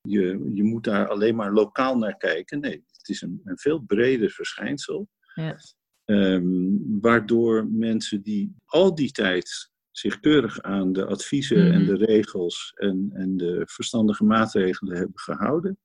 [0.01, 2.59] je, je moet daar alleen maar lokaal naar kijken.
[2.59, 5.09] Nee, het is een, een veel breder verschijnsel.
[5.33, 5.57] Ja.
[6.05, 11.73] Um, waardoor mensen die al die tijd zich keurig aan de adviezen Mhm.
[11.73, 15.77] en de regels en, en de verstandige maatregelen hebben gehouden,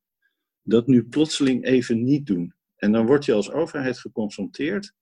[0.63, 2.55] dat nu plotseling even niet doen.
[2.77, 4.93] En dan word je als overheid geconfronteerd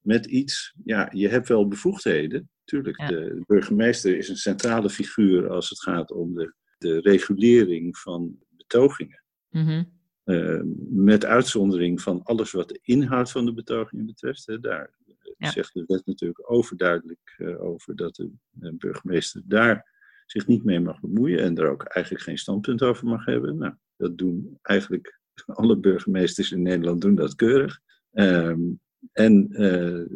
[0.00, 2.50] met iets, ja, je hebt wel bevoegdheden.
[2.70, 3.06] Tuurlijk, Ja.
[3.08, 9.22] de burgemeester is een centrale figuur als het gaat om de, de regulering van betogingen.
[9.48, 9.84] Mhm.
[10.24, 10.60] Uh,
[10.90, 14.46] met uitzondering van alles wat de inhoud van de betogingen betreft.
[14.46, 14.98] Hè, daar
[15.36, 15.50] Ja.
[15.50, 19.90] zegt de wet natuurlijk overduidelijk uh, over dat de uh, burgemeester daar
[20.26, 23.58] zich niet mee mag bemoeien en er ook eigenlijk geen standpunt over mag hebben.
[23.58, 27.80] Nou, dat doen eigenlijk alle burgemeesters in Nederland doen dat keurig.
[28.12, 28.80] Um,
[29.12, 30.06] en uh,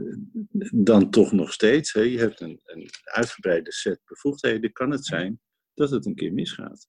[0.85, 5.41] dan toch nog steeds, hè, je hebt een, een uitgebreide set bevoegdheden, kan het zijn
[5.75, 6.89] dat het een keer misgaat.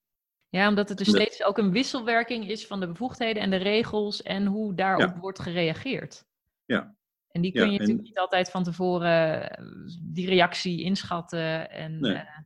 [0.50, 4.22] Ja, omdat het dus steeds ook een wisselwerking is van de bevoegdheden en de regels
[4.22, 5.20] en hoe daarop Ja.
[5.20, 6.26] wordt gereageerd.
[6.66, 6.96] Ja.
[7.28, 9.66] En die kun Ja, je en- natuurlijk niet altijd van tevoren eh,
[10.02, 11.70] die reactie inschatten.
[11.70, 12.14] En, Nee.
[12.14, 12.38] eh,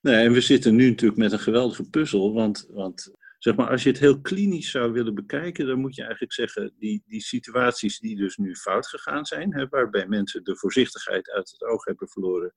[0.00, 3.10] Nee, en we zitten nu natuurlijk met een geweldige puzzel, want, want
[3.44, 6.74] zeg maar, als je het heel klinisch zou willen bekijken, dan moet je eigenlijk zeggen,
[6.78, 11.50] die, die situaties die dus nu fout gegaan zijn, hè, waarbij mensen de voorzichtigheid uit
[11.50, 12.54] het oog hebben verloren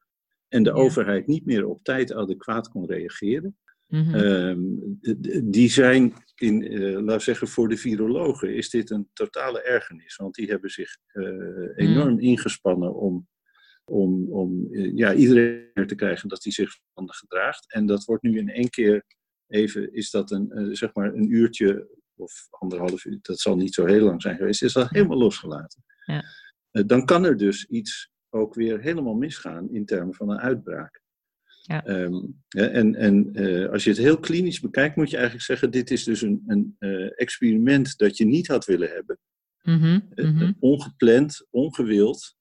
[0.48, 0.76] en de Ja.
[0.76, 3.58] overheid niet meer op tijd adequaat kon reageren,
[3.88, 4.16] mhm.
[4.16, 4.60] Ehm,
[5.44, 10.16] die zijn, in, eh laat zeggen, voor de virologen is dit een totale ergernis.
[10.16, 11.24] Want die hebben zich eh,
[11.76, 13.28] enorm ingespannen om,
[13.86, 17.74] om, om eh, ja, iedereen te krijgen dat hij zich verstandig gedraagt.
[17.74, 19.06] En dat wordt nu in één keer
[19.48, 23.74] even, is dat een, eh, zeg maar een uurtje of anderhalf uur, dat zal niet
[23.74, 25.84] zo heel lang zijn geweest, is dat helemaal losgelaten.
[26.06, 26.24] Ja.
[26.72, 31.02] Eh, dan kan er dus iets ook weer helemaal misgaan in termen van een uitbraak.
[31.62, 31.86] Ja.
[31.86, 35.92] Ehm, en en eh, als je het heel klinisch bekijkt, moet je eigenlijk zeggen: dit
[35.92, 36.76] is dus een, een
[37.16, 39.20] experiment dat je niet had willen hebben.
[39.62, 40.54] Mhm, mhm.
[40.60, 42.37] ongepland, ongewild,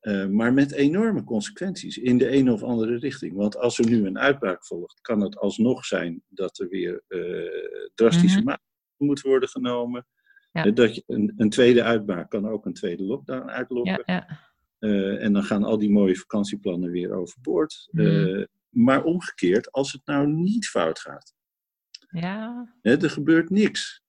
[0.00, 3.34] eh, maar met enorme consequenties in de ene of andere richting.
[3.34, 7.90] Want als er nu een uitbraak volgt, kan het alsnog zijn dat er weer eh,
[7.94, 8.46] drastische Mhm.
[8.46, 10.06] maatregelen moeten worden genomen.
[10.52, 10.64] Ja.
[10.64, 14.02] Eh, dat je, een, een tweede uitbraak kan ook een tweede lockdown uitlokken.
[14.06, 14.46] Ja, ja.
[15.18, 17.88] En dan gaan al die mooie vakantieplannen weer overboord.
[17.90, 18.44] Mhm.
[18.68, 21.34] Maar omgekeerd, als het nou niet fout gaat,
[22.10, 22.74] ja.
[22.82, 24.02] hè, er gebeurt niks.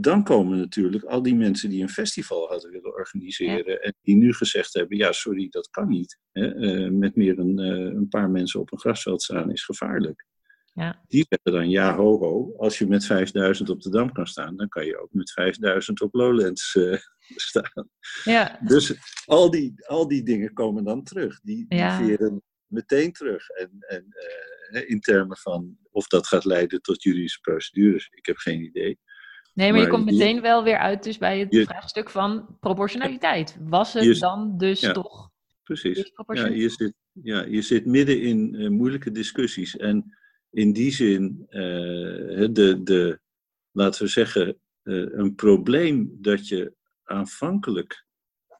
[0.00, 4.32] Dan komen natuurlijk al die mensen die een festival hadden willen organiseren en die nu
[4.34, 6.18] gezegd hebben, ja sorry, dat kan niet.
[6.32, 10.26] Hè, eh, met meer dan eh, een paar mensen op een grasveld staan is gevaarlijk.
[10.74, 11.04] Ja.
[11.06, 14.56] Die zeggen dan, ja ho ho, als je met 5000 op de Dam kan staan,
[14.56, 16.98] dan kan je ook met 5000 op Lowlands eh,
[17.48, 17.88] staan.
[18.24, 18.58] ja.
[18.64, 18.94] Dus
[19.24, 21.40] al die, al die dingen komen dan terug.
[21.40, 22.04] Die, die Ja.
[22.04, 23.48] veren meteen terug.
[23.48, 24.14] En, en
[24.88, 28.98] in termen van of dat gaat leiden tot juridische procedures, ik heb geen idee.
[29.58, 32.56] Nee, maar je komt je- meteen wel weer uit dus bij het Je- vraagstuk van
[32.60, 33.56] proportionaliteit.
[33.60, 34.92] Was het Je- dan dus ja.
[34.92, 35.30] toch
[35.62, 36.12] Precies.
[36.26, 39.76] Ja, je, zit, ja, je zit midden in eh, moeilijke discussies.
[39.76, 40.16] En
[40.50, 41.60] in die zin, eh,
[42.50, 43.20] de, de,
[43.70, 44.46] laten we zeggen,
[44.82, 48.06] eh, een probleem dat je aanvankelijk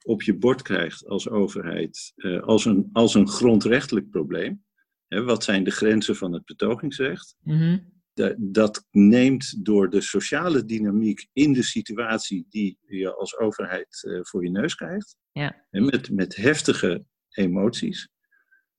[0.02, 4.64] op je bord krijgt als overheid, als, een, als een grondrechtelijk probleem.
[5.06, 7.36] Hè, wat zijn de grenzen van het betogingsrecht?
[7.42, 7.52] Da-
[8.36, 14.44] dat neemt door de sociale dynamiek in de situatie die je als overheid eh, voor
[14.44, 15.64] je neus krijgt, Ja.
[15.70, 18.08] en met, met heftige emoties,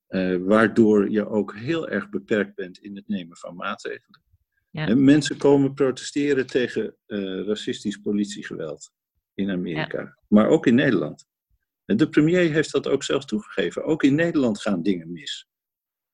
[0.06, 4.22] eh, waardoor je ook heel erg beperkt bent in het nemen van maatregelen.
[4.70, 4.86] Ja.
[4.86, 8.90] En mensen komen protesteren tegen eh, racistisch politiegeweld
[9.34, 11.28] in Amerika, maar ook in Nederland.
[11.84, 13.84] En de premier heeft dat ook zelf toegegeven.
[13.84, 15.48] Ook in Nederland gaan dingen mis.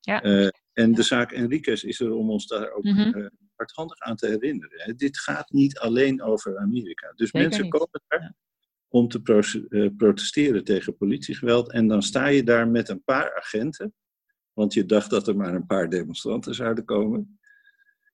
[0.01, 0.51] Ja.
[0.77, 3.01] En de zaak Enriquez is er om ons daar ook Mhm.
[3.19, 4.81] eh, hardhandig aan te herinneren.
[4.83, 4.95] hè.
[4.95, 7.13] Dit gaat niet alleen over Amerika.
[7.15, 7.73] Dus Zeker mensen niet.
[7.73, 8.35] komen daar
[8.89, 11.73] om te pro- eh, protesteren tegen politiegeweld.
[11.73, 13.95] En dan sta je daar met een paar agenten.
[14.53, 17.39] Want je dacht dat er maar een paar demonstranten zouden komen.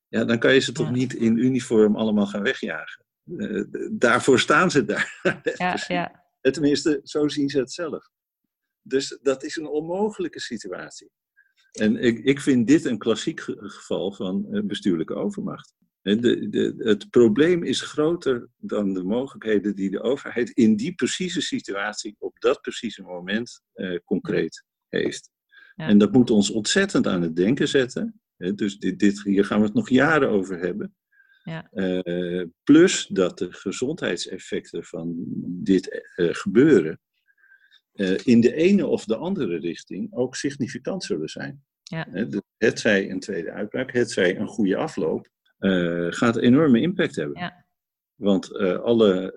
[0.08, 0.92] Ja, dan kan je ze toch Ja.
[0.92, 3.04] niet in uniform allemaal gaan wegjagen.
[3.36, 5.20] Eh, daarvoor staan ze daar.
[5.54, 6.24] Ja, ja.
[6.40, 8.08] Tenminste, zo zien ze het zelf.
[8.82, 11.10] Dus dat is een onmogelijke situatie.
[11.72, 15.74] En ik, ik vind dit een klassiek ge- geval van eh, bestuurlijke overmacht.
[16.02, 21.40] De, de, het probleem is groter dan de mogelijkheden die de overheid in die precieze
[21.40, 25.30] situatie op dat precieze moment eh, concreet heeft.
[25.74, 25.86] Ja.
[25.88, 28.20] En dat moet ons ontzettend aan het denken zetten.
[28.36, 30.94] dus dit, dit, hier gaan we het nog jaren over hebben.
[31.44, 31.68] Ja.
[31.72, 35.14] Uh, plus dat de gezondheidseffecten van
[35.44, 37.00] dit uh, gebeuren
[37.94, 41.64] uh, in de ene of de andere richting ook significant zullen zijn.
[41.82, 42.06] Ja.
[42.56, 45.28] het zij een tweede uitbraak, het zij een goede afloop,
[46.10, 47.38] gaat enorme impact hebben.
[47.38, 47.66] Ja.
[48.14, 49.32] Want alle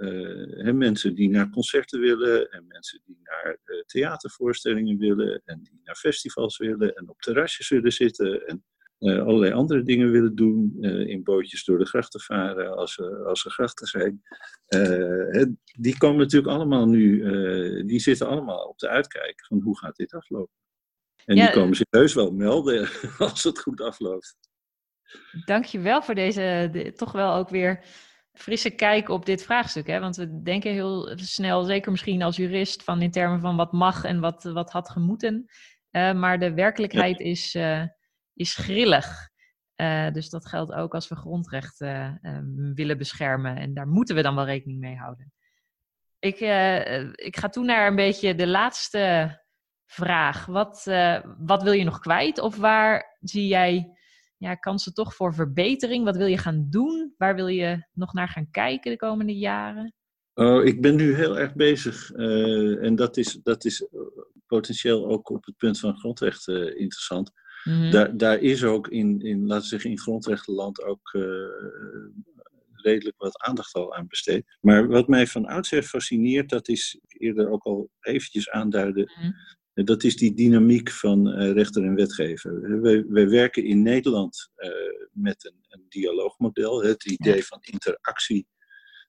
[0.73, 6.57] mensen die naar concerten willen en mensen die naar theatervoorstellingen willen en die naar festivals
[6.57, 10.77] willen en op terrasjes willen zitten en uh, allerlei andere dingen willen doen.
[10.79, 14.21] Uh, in bootjes door de grachten varen als, uh, als er grachten zijn.
[15.79, 17.23] die komen natuurlijk allemaal nu,
[17.85, 20.53] die zitten allemaal op de uitkijk van hoe gaat dit aflopen.
[21.25, 24.37] En ja, die komen zich heus wel melden als het goed afloopt.
[25.45, 27.83] Dankjewel voor deze de, toch wel ook weer
[28.33, 29.87] frisse kijk op dit vraagstuk.
[29.87, 29.99] Hè?
[29.99, 34.03] Want we denken heel snel, zeker misschien als jurist, van in termen van wat mag
[34.03, 35.45] en wat, wat had gemoeten.
[35.91, 37.25] maar de werkelijkheid ja.
[37.25, 37.55] is
[38.35, 39.29] is grillig.
[39.81, 42.39] Uh, dus dat geldt ook als we grondrechten uh,
[42.73, 43.55] willen beschermen.
[43.55, 45.33] En daar moeten we dan wel rekening mee houden.
[46.19, 49.43] Ik, uh, ik ga toen naar een beetje de laatste
[49.85, 50.45] vraag.
[50.45, 50.83] Wat,
[51.37, 52.39] wat wil je nog kwijt?
[52.39, 53.97] Of waar zie jij
[54.37, 56.05] ja, kansen toch voor verbetering?
[56.05, 57.13] Wat wil je gaan doen?
[57.17, 59.93] Waar wil je nog naar gaan kijken de komende jaren?
[60.33, 62.11] Oh, ik ben nu heel erg bezig.
[62.11, 63.87] en dat is, dat is
[64.47, 67.31] potentieel ook op het punt van grondrechten interessant
[67.65, 67.91] Mhm.
[67.91, 71.23] Daar, daar is ook in, in, laten we zeggen, in grondrechtenland ook uh,
[72.71, 74.57] redelijk wat aandacht al aan besteed.
[74.61, 79.85] Maar wat mij van oudsher fascineert, dat is eerder ook al eventjes aanduiden, Mhm.
[79.85, 82.81] dat is die dynamiek van uh, rechter en wetgever.
[82.81, 84.69] Wij, wij werken in Nederland uh,
[85.11, 87.41] met een, een, dialoogmodel, het idee Ja.
[87.41, 88.47] van interactie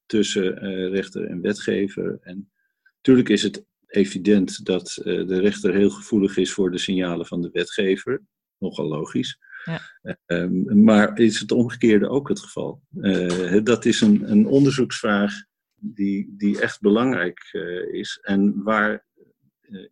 [0.07, 0.59] tussen
[0.91, 2.19] rechter en wetgever.
[2.21, 2.51] En
[2.97, 7.51] natuurlijk is het evident dat de rechter heel gevoelig is voor de signalen van de
[7.53, 8.23] wetgever.
[8.59, 9.39] Nogal logisch.
[9.65, 9.81] Ja.
[10.27, 12.83] Um, maar is het omgekeerde ook het geval?
[12.95, 15.35] Uh, dat is een, een onderzoeksvraag
[15.75, 19.07] die, die echt belangrijk uh, is en waar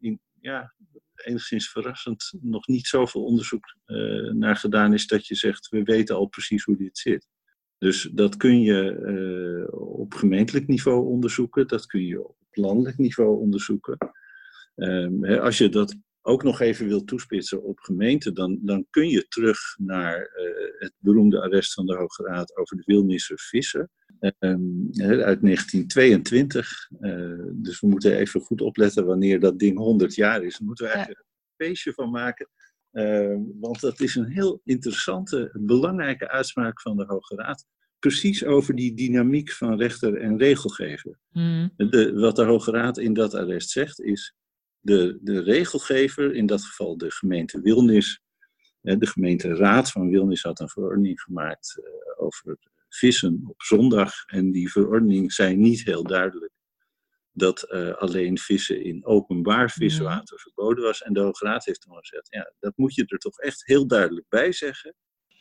[0.01, 0.75] in, ja,
[1.15, 3.77] enigszins verrassend nog niet zoveel onderzoek
[4.33, 7.29] naar gedaan is dat je zegt, we weten al precies hoe dit zit.
[7.79, 13.99] Dus dat kun je op gemeentelijk niveau onderzoeken, dat kun je op landelijk niveau onderzoeken.
[14.75, 15.97] Um, als je dat
[16.27, 20.93] ook nog even wil toespitsen op gemeenten, dan, dan kun je terug naar uh, het
[20.99, 26.89] beroemde arrest van de Hoge Raad over de Wilnisser vissen um, uit 1922.
[27.01, 30.59] Uh, dus we moeten even goed opletten wanneer dat ding 100 jaar is.
[30.59, 31.35] Daar moeten we eigenlijk ja.
[31.35, 32.49] een feestje van maken.
[32.93, 37.65] Uh, want dat is een heel interessante, belangrijke uitspraak van de Hoge Raad
[37.99, 41.19] precies over die dynamiek van rechter en regelgever.
[41.31, 41.73] Mm.
[41.77, 44.35] De, wat de Hoge Raad in dat arrest zegt is,
[44.85, 48.23] de, de regelgever, in dat geval de gemeente Wilnis,
[48.81, 51.81] de gemeenteraad van Wilnis had een verordening gemaakt
[52.17, 52.59] over
[52.89, 54.25] vissen op zondag.
[54.27, 56.53] En die verordening zei niet heel duidelijk
[57.33, 61.03] dat uh, alleen vissen in openbaar viswater verboden was.
[61.03, 63.87] En de Hoge Raad heeft toen gezegd, ja, dat moet je er toch echt heel
[63.87, 64.95] duidelijk bij zeggen.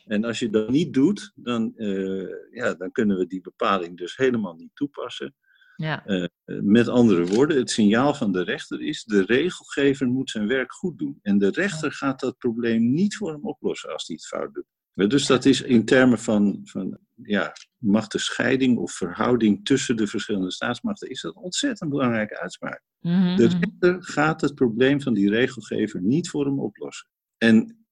[0.04, 4.16] En als je dat niet doet, dan, uh, ja, dan kunnen we die bepaling dus
[4.16, 5.34] helemaal niet toepassen.
[5.76, 6.06] Ja.
[6.06, 10.72] Uh, met andere woorden, het signaal van de rechter is: de regelgever moet zijn werk
[10.72, 11.18] goed doen.
[11.22, 15.10] En de rechter gaat dat probleem niet voor hem oplossen als hij het fout doet.
[15.10, 21.10] Dus dat is in termen van, van ja, machtenscheiding of verhouding tussen de verschillende staatsmachten,
[21.10, 22.82] is dat een ontzettend belangrijke uitspraak.
[23.00, 23.36] Mm-hmm.
[23.36, 27.08] De rechter gaat het probleem van die regelgever niet voor hem oplossen.
[27.38, 27.86] En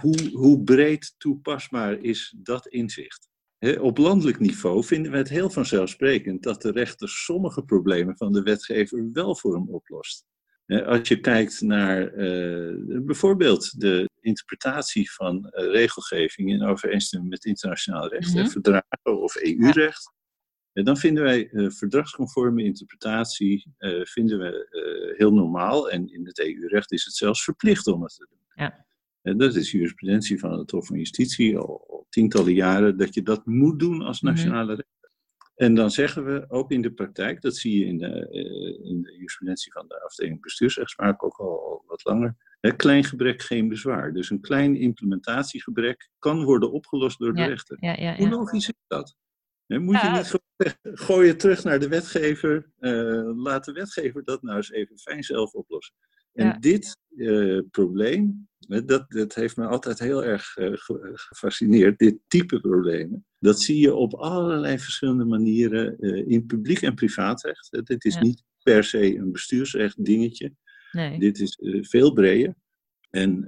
[0.00, 3.28] hoe, hoe breed toepasbaar is dat inzicht?
[3.64, 8.32] He, op landelijk niveau vinden we het heel vanzelfsprekend dat de rechter sommige problemen van
[8.32, 10.24] de wetgever wel voor hem oplost.
[10.66, 17.44] He, als je kijkt naar uh, bijvoorbeeld de interpretatie van uh, regelgeving in overeenstemming met
[17.44, 18.36] internationaal recht, Mhm.
[18.36, 18.50] mm-hmm.
[18.50, 20.12] verdragen of EU-recht,
[20.72, 25.90] dan vinden wij uh, verdragsconforme interpretatie vinden we heel normaal.
[25.90, 28.64] En in het EU-recht is het zelfs verplicht om het te doen.
[28.64, 28.86] Ja.
[29.22, 33.46] En dat is jurisprudentie van het Hof van Justitie al, tientallen jaren, dat je dat
[33.46, 34.74] moet doen als nationale mm-hmm.
[34.76, 35.10] rechter.
[35.54, 39.02] En dan zeggen we ook in de praktijk, dat zie je in de, uh, in
[39.02, 42.36] de jurisprudentie van de afdeling bestuursrechtspraak ook al, al wat langer.
[42.60, 44.12] Hè, klein gebrek, geen bezwaar.
[44.12, 47.76] Dus een klein implementatiegebrek kan worden opgelost door de ja, rechter.
[47.80, 49.16] Ja, ja, Hoe logisch is dat?
[49.66, 54.56] Moet je niet gewoon gooien terug naar de wetgever, uh, laat de wetgever dat nou
[54.56, 55.94] eens even fijn zelf oplossen.
[56.34, 56.56] En Ja.
[56.60, 60.70] dit uh, probleem, dat, dat heeft me altijd heel erg uh,
[61.14, 63.26] gefascineerd, dit type problemen.
[63.38, 67.80] Dat zie je op allerlei verschillende manieren uh, in publiek en privaatrecht.
[67.84, 68.20] Dit is Ja.
[68.20, 70.52] niet per se een bestuursrecht dingetje.
[70.92, 71.18] Nee.
[71.18, 72.54] Dit is veel breder.
[73.10, 73.44] En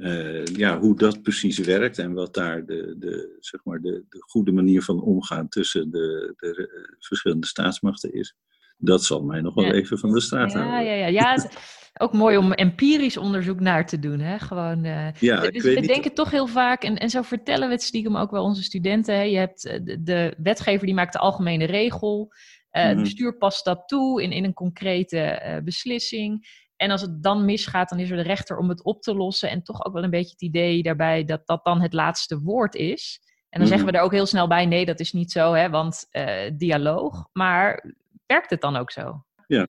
[0.53, 4.53] ja, hoe dat precies werkt en wat daar de, de, zeg maar de, de goede
[4.53, 8.37] manier van omgaan tussen de, de verschillende staatsmachten is,
[8.77, 10.85] dat zal mij nog wel even van de straat ja, houden.
[10.85, 11.35] Ja, ja, ja.
[11.99, 14.21] Ook mooi om empirisch onderzoek naar te doen.
[14.21, 14.39] Hè?
[14.39, 17.83] Gewoon, uh, ja, dus we denken toch heel vaak, en, en zo vertellen we het
[17.83, 19.15] stiekem ook wel onze studenten.
[19.15, 19.23] Hè?
[19.23, 22.33] Je hebt de, de wetgever die maakt de algemene regel.
[22.73, 26.65] Uh, Het bestuur past dat toe in, in een concrete uh, beslissing.
[26.77, 29.51] En als het dan misgaat, dan is er de rechter om het op te lossen.
[29.51, 32.75] En toch ook wel een beetje het idee daarbij dat dat dan het laatste woord
[32.75, 33.21] is.
[33.49, 35.71] En dan zeggen we er ook heel snel bij: nee, dat is niet zo, hè,
[35.71, 36.09] want
[36.53, 37.29] dialoog.
[37.33, 37.95] Maar
[38.27, 39.25] werkt het dan ook zo?
[39.47, 39.67] Ja,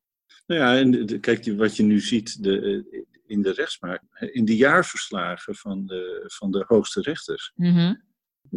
[0.48, 4.56] nou ja, en de, kijk, wat je nu ziet de, in de rechtspraak, in de
[4.56, 7.52] jaarverslagen van de, van de hoogste rechters.
[7.56, 8.06] Mm -hmm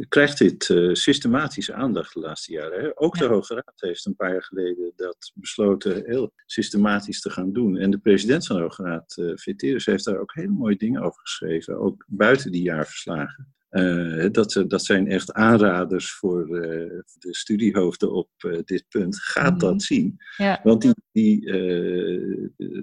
[0.09, 2.81] krijgt dit uh, systematische aandacht de laatste jaren.
[2.81, 3.01] Hè?
[3.01, 7.53] Ook de Hoge Raad heeft een paar jaar geleden dat besloten heel systematisch te gaan
[7.53, 7.77] doen.
[7.77, 11.03] En de president van de Hoge Raad, uh, Veterus, heeft daar ook hele mooie dingen
[11.03, 13.55] over geschreven, ook buiten die jaarverslagen.
[13.71, 18.31] Uh, dat, dat zijn echt aanraders voor de studiehoofden op
[18.65, 19.21] dit punt.
[19.21, 19.59] Gaat mm -hmm.
[19.59, 20.17] dat zien.
[20.37, 20.61] Ja.
[20.63, 21.41] Want die, die,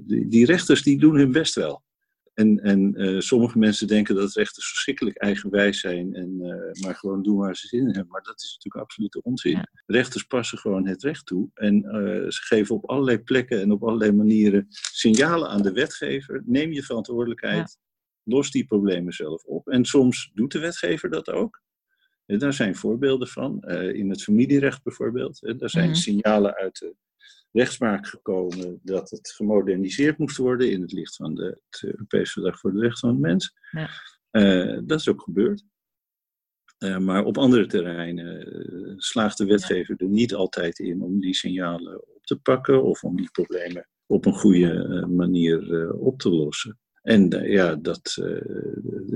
[0.05, 1.85] die, die rechters die doen hun best wel.
[2.33, 6.37] En, en sommige mensen denken dat rechters verschrikkelijk eigenwijs zijn en
[6.81, 8.11] maar gewoon doen waar ze zin in hebben.
[8.11, 9.51] Maar dat is natuurlijk absolute onzin.
[9.51, 9.67] Ja.
[9.85, 11.81] Rechters passen gewoon het recht toe en
[12.29, 16.41] ze geven op allerlei plekken en op allerlei manieren signalen aan de wetgever.
[16.45, 17.77] Neem je verantwoordelijkheid.
[18.27, 19.67] Los die problemen zelf op.
[19.67, 21.61] En soms doet de wetgever dat ook.
[22.25, 23.61] En daar zijn voorbeelden van.
[23.93, 25.39] in het familierecht bijvoorbeeld.
[25.57, 25.97] Daar zijn Mhm.
[25.97, 26.95] signalen uit de
[27.51, 32.59] rechtspraak gekomen dat het gemoderniseerd moest worden in het licht van de, het Europese Verdrag
[32.59, 33.53] voor de Rechten van de Mens.
[33.71, 33.89] Ja.
[34.31, 35.63] Uh, dat is ook gebeurd.
[36.79, 42.07] Uh, maar op andere terreinen slaagt de wetgever er niet altijd in om die signalen
[42.15, 46.79] op te pakken of om die problemen op een goede manier op te lossen.
[47.07, 48.17] En ja, dat,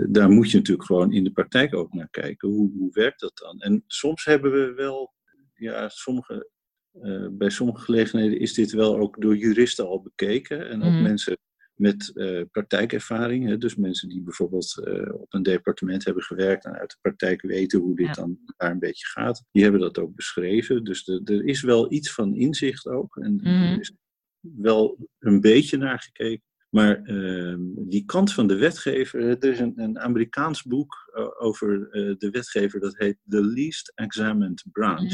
[0.10, 2.50] daar moet je natuurlijk gewoon in de praktijk ook naar kijken.
[2.50, 3.60] Hoe, hoe werkt dat dan?
[3.60, 5.14] En soms hebben we wel,
[5.54, 6.50] ja, sommige
[6.94, 10.70] uh, bij sommige gelegenheden is dit wel ook door juristen al bekeken.
[10.70, 11.02] En ook Mhm.
[11.02, 11.38] mensen
[11.76, 13.48] met uh, praktijkervaring.
[13.48, 17.42] Hè, dus mensen die bijvoorbeeld uh, op een departement hebben gewerkt en uit de praktijk
[17.42, 18.14] weten hoe dit Ja.
[18.14, 19.44] dan daar een beetje gaat.
[19.52, 20.84] Die hebben dat ook beschreven.
[20.84, 23.18] Dus de, er is wel iets van inzicht ook.
[23.18, 23.48] En Mhm.
[23.48, 23.94] er is
[24.40, 26.50] wel een beetje naar gekeken.
[26.72, 31.96] Maar uh, die kant van de wetgever, er is een, een Amerikaans boek uh, over
[31.96, 35.14] uh, de wetgever, dat heet The Least Examined Branch.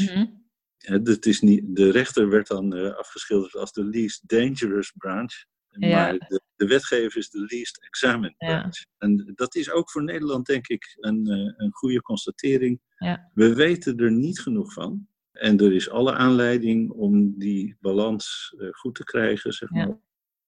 [0.76, 5.44] Ja, dat is niet, de rechter werd dan uh, afgeschilderd als de least dangerous branch.
[5.68, 5.88] Ja.
[5.88, 8.58] Maar de, de, wetgever is de least examined Ja.
[8.58, 8.84] branch.
[8.98, 12.80] En dat is ook voor Nederland, denk ik, een, een goede constatering.
[12.96, 13.30] Ja.
[13.34, 15.08] We weten er niet genoeg van.
[15.32, 19.98] En er is alle aanleiding om die balans goed te krijgen, zeg maar.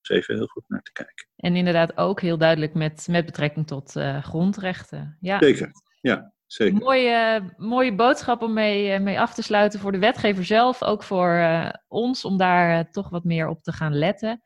[0.01, 1.29] Dus even heel goed naar te kijken.
[1.37, 5.17] En inderdaad ook heel duidelijk met, met betrekking tot uh, grondrechten.
[5.21, 5.39] Ja.
[5.39, 5.71] Zeker,
[6.01, 6.33] ja.
[6.47, 6.79] Zeker.
[6.79, 11.03] Mooie, mooie boodschap om mee, uh, mee af te sluiten voor de wetgever zelf, ook
[11.03, 14.41] voor uh, ons, om daar uh, toch wat meer op te gaan letten.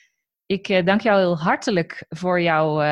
[0.46, 2.82] Ik uh, dank jou heel hartelijk voor jouw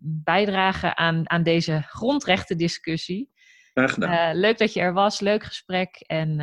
[0.00, 3.30] bijdrage aan, aan deze grondrechtendiscussie.
[3.72, 4.36] Graag gedaan.
[4.36, 6.36] Leuk dat je er was, leuk gesprek en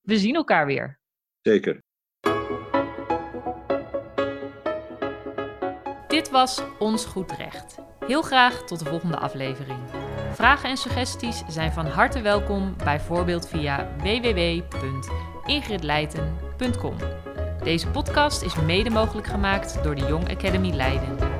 [0.00, 1.00] we zien elkaar weer.
[1.40, 1.82] Zeker.
[6.20, 7.78] Dit was Ons Goed Recht.
[8.06, 9.78] Heel graag tot de volgende aflevering.
[10.32, 16.96] Vragen en suggesties zijn van harte welkom, bijvoorbeeld via www.ingridleiten.com.
[17.62, 21.39] Deze podcast is mede mogelijk gemaakt door de Young Academy Leiden.